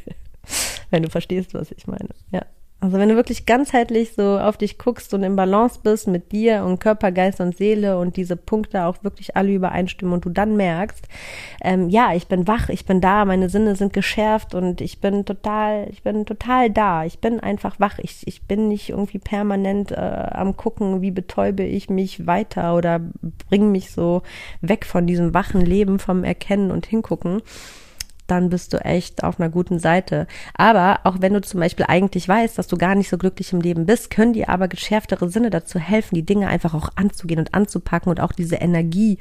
Wenn 0.90 1.03
du 1.03 1.11
verstehst, 1.11 1.55
was 1.55 1.72
ich 1.72 1.87
meine. 1.87 2.11
Ja. 2.31 2.44
Also 2.82 2.96
wenn 2.96 3.10
du 3.10 3.16
wirklich 3.16 3.44
ganzheitlich 3.44 4.14
so 4.14 4.38
auf 4.38 4.56
dich 4.56 4.78
guckst 4.78 5.12
und 5.12 5.22
im 5.22 5.36
Balance 5.36 5.80
bist 5.82 6.08
mit 6.08 6.32
dir 6.32 6.64
und 6.64 6.78
Körper, 6.78 7.12
Geist 7.12 7.38
und 7.40 7.54
Seele 7.54 7.98
und 7.98 8.16
diese 8.16 8.36
Punkte 8.36 8.86
auch 8.86 9.04
wirklich 9.04 9.36
alle 9.36 9.52
übereinstimmen 9.52 10.14
und 10.14 10.24
du 10.24 10.30
dann 10.30 10.56
merkst, 10.56 11.06
ähm, 11.62 11.90
ja, 11.90 12.14
ich 12.14 12.26
bin 12.26 12.48
wach, 12.48 12.70
ich 12.70 12.86
bin 12.86 13.02
da, 13.02 13.26
meine 13.26 13.50
Sinne 13.50 13.76
sind 13.76 13.92
geschärft 13.92 14.54
und 14.54 14.80
ich 14.80 14.98
bin 15.02 15.26
total, 15.26 15.88
ich 15.90 16.02
bin 16.02 16.24
total 16.24 16.70
da, 16.70 17.04
ich 17.04 17.18
bin 17.18 17.38
einfach 17.38 17.78
wach, 17.80 17.98
ich, 17.98 18.26
ich 18.26 18.42
bin 18.46 18.68
nicht 18.68 18.88
irgendwie 18.88 19.18
permanent 19.18 19.92
äh, 19.92 19.96
am 19.96 20.56
gucken, 20.56 21.02
wie 21.02 21.10
betäube 21.10 21.64
ich 21.64 21.90
mich 21.90 22.26
weiter 22.26 22.74
oder 22.74 22.98
bring 23.50 23.70
mich 23.72 23.90
so 23.90 24.22
weg 24.62 24.86
von 24.86 25.06
diesem 25.06 25.34
wachen 25.34 25.60
Leben, 25.60 25.98
vom 25.98 26.24
Erkennen 26.24 26.70
und 26.70 26.86
Hingucken 26.86 27.42
dann 28.30 28.48
bist 28.48 28.72
du 28.72 28.78
echt 28.78 29.24
auf 29.24 29.40
einer 29.40 29.48
guten 29.48 29.78
Seite. 29.78 30.26
Aber 30.54 31.00
auch 31.04 31.16
wenn 31.20 31.34
du 31.34 31.40
zum 31.40 31.60
Beispiel 31.60 31.86
eigentlich 31.88 32.28
weißt, 32.28 32.56
dass 32.56 32.68
du 32.68 32.76
gar 32.76 32.94
nicht 32.94 33.08
so 33.08 33.18
glücklich 33.18 33.52
im 33.52 33.60
Leben 33.60 33.86
bist, 33.86 34.10
können 34.10 34.32
dir 34.32 34.48
aber 34.48 34.68
geschärftere 34.68 35.28
Sinne 35.28 35.50
dazu 35.50 35.78
helfen, 35.78 36.14
die 36.14 36.24
Dinge 36.24 36.48
einfach 36.48 36.74
auch 36.74 36.90
anzugehen 36.94 37.40
und 37.40 37.54
anzupacken 37.54 38.10
und 38.10 38.20
auch 38.20 38.32
diese 38.32 38.56
Energie 38.56 39.18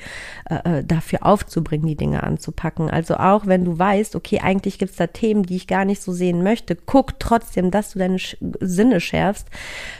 äh, 0.49 0.79
äh 0.79 0.83
dafür 0.83 1.25
aufzubringen, 1.25 1.87
die 1.87 1.95
Dinge 1.95 2.23
anzupacken. 2.23 2.89
Also 2.89 3.15
auch 3.15 3.47
wenn 3.47 3.65
du 3.65 3.79
weißt, 3.79 4.15
okay, 4.15 4.39
eigentlich 4.41 4.77
gibt's 4.77 4.97
da 4.97 5.07
Themen, 5.07 5.43
die 5.43 5.55
ich 5.55 5.67
gar 5.67 5.85
nicht 5.85 6.01
so 6.01 6.11
sehen 6.11 6.43
möchte, 6.43 6.75
guck 6.75 7.19
trotzdem, 7.19 7.71
dass 7.71 7.91
du 7.91 7.99
deine 7.99 8.17
Sinne 8.59 8.99
schärfst, 8.99 9.47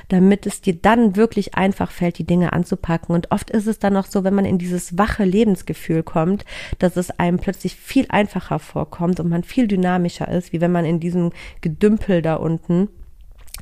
damit 0.10 0.46
es 0.46 0.62
dir 0.62 0.76
dann 0.76 1.16
wirklich 1.16 1.56
einfach 1.56 1.92
fällt, 1.92 2.18
die 2.18 2.26
Dinge 2.26 2.54
anzupacken. 2.54 3.16
Und 3.16 3.32
oft 3.32 3.50
ist 3.50 3.68
es 3.68 3.80
dann 3.80 3.98
auch 3.98 4.06
so, 4.06 4.24
wenn 4.24 4.36
man 4.36 4.46
in 4.46 4.58
dieses 4.58 4.98
wache 4.98 5.24
Lebensgefühl 5.24 6.04
kommt, 6.04 6.46
dass 6.78 6.96
es 6.96 7.12
einem 7.12 7.40
plötzlich 7.40 7.76
viel 7.76 8.06
einfacher 8.10 8.60
vorkommt 8.60 8.99
und 9.02 9.30
man 9.30 9.44
viel 9.44 9.68
dynamischer 9.68 10.28
ist, 10.28 10.54
wie 10.54 10.62
wenn 10.62 10.72
man 10.72 10.86
in 10.86 11.00
diesem 11.00 11.32
Gedümpel 11.62 12.22
da 12.22 12.36
unten 12.36 12.90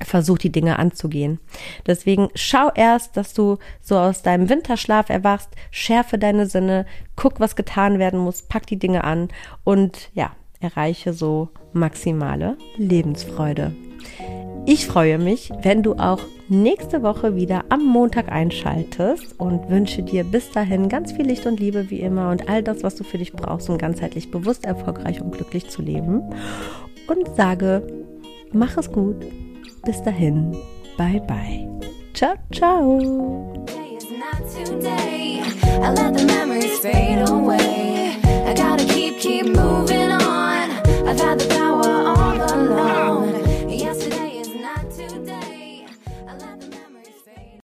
versuch 0.03 0.37
die 0.37 0.51
Dinge 0.51 0.79
anzugehen. 0.79 1.39
Deswegen 1.85 2.29
schau 2.35 2.69
erst, 2.73 3.17
dass 3.17 3.33
du 3.33 3.57
so 3.81 3.97
aus 3.97 4.21
deinem 4.21 4.49
Winterschlaf 4.49 5.09
erwachst, 5.09 5.49
schärfe 5.71 6.17
deine 6.17 6.45
Sinne, 6.45 6.85
guck, 7.15 7.39
was 7.39 7.55
getan 7.55 7.99
werden 7.99 8.19
muss, 8.19 8.43
pack 8.43 8.67
die 8.67 8.77
Dinge 8.77 9.03
an 9.03 9.29
und 9.63 10.09
ja, 10.13 10.31
erreiche 10.59 11.13
so 11.13 11.49
maximale 11.73 12.57
Lebensfreude. 12.77 13.73
Ich 14.65 14.85
freue 14.85 15.17
mich, 15.17 15.51
wenn 15.61 15.81
du 15.81 15.93
auch 15.93 16.19
nächste 16.49 17.01
Woche 17.01 17.35
wieder 17.35 17.65
am 17.69 17.85
Montag 17.85 18.29
einschaltest 18.31 19.39
und 19.39 19.69
wünsche 19.69 20.03
dir 20.03 20.23
bis 20.23 20.51
dahin 20.51 20.89
ganz 20.89 21.13
viel 21.13 21.25
Licht 21.25 21.45
und 21.45 21.59
Liebe 21.59 21.89
wie 21.89 22.01
immer 22.01 22.29
und 22.31 22.49
all 22.49 22.63
das, 22.63 22.83
was 22.83 22.95
du 22.95 23.03
für 23.03 23.17
dich 23.17 23.33
brauchst, 23.33 23.69
um 23.69 23.77
ganzheitlich 23.77 24.31
bewusst, 24.31 24.65
erfolgreich 24.65 25.21
und 25.21 25.31
glücklich 25.31 25.69
zu 25.69 25.81
leben. 25.81 26.21
Und 27.07 27.35
sage, 27.35 27.87
mach 28.51 28.77
es 28.77 28.91
gut. 28.91 29.25
Bis 29.85 30.01
dahin. 30.03 30.51
Bye 30.97 31.21
bye. 31.21 31.67
Ciao, 32.13 32.35
ciao. 32.51 33.65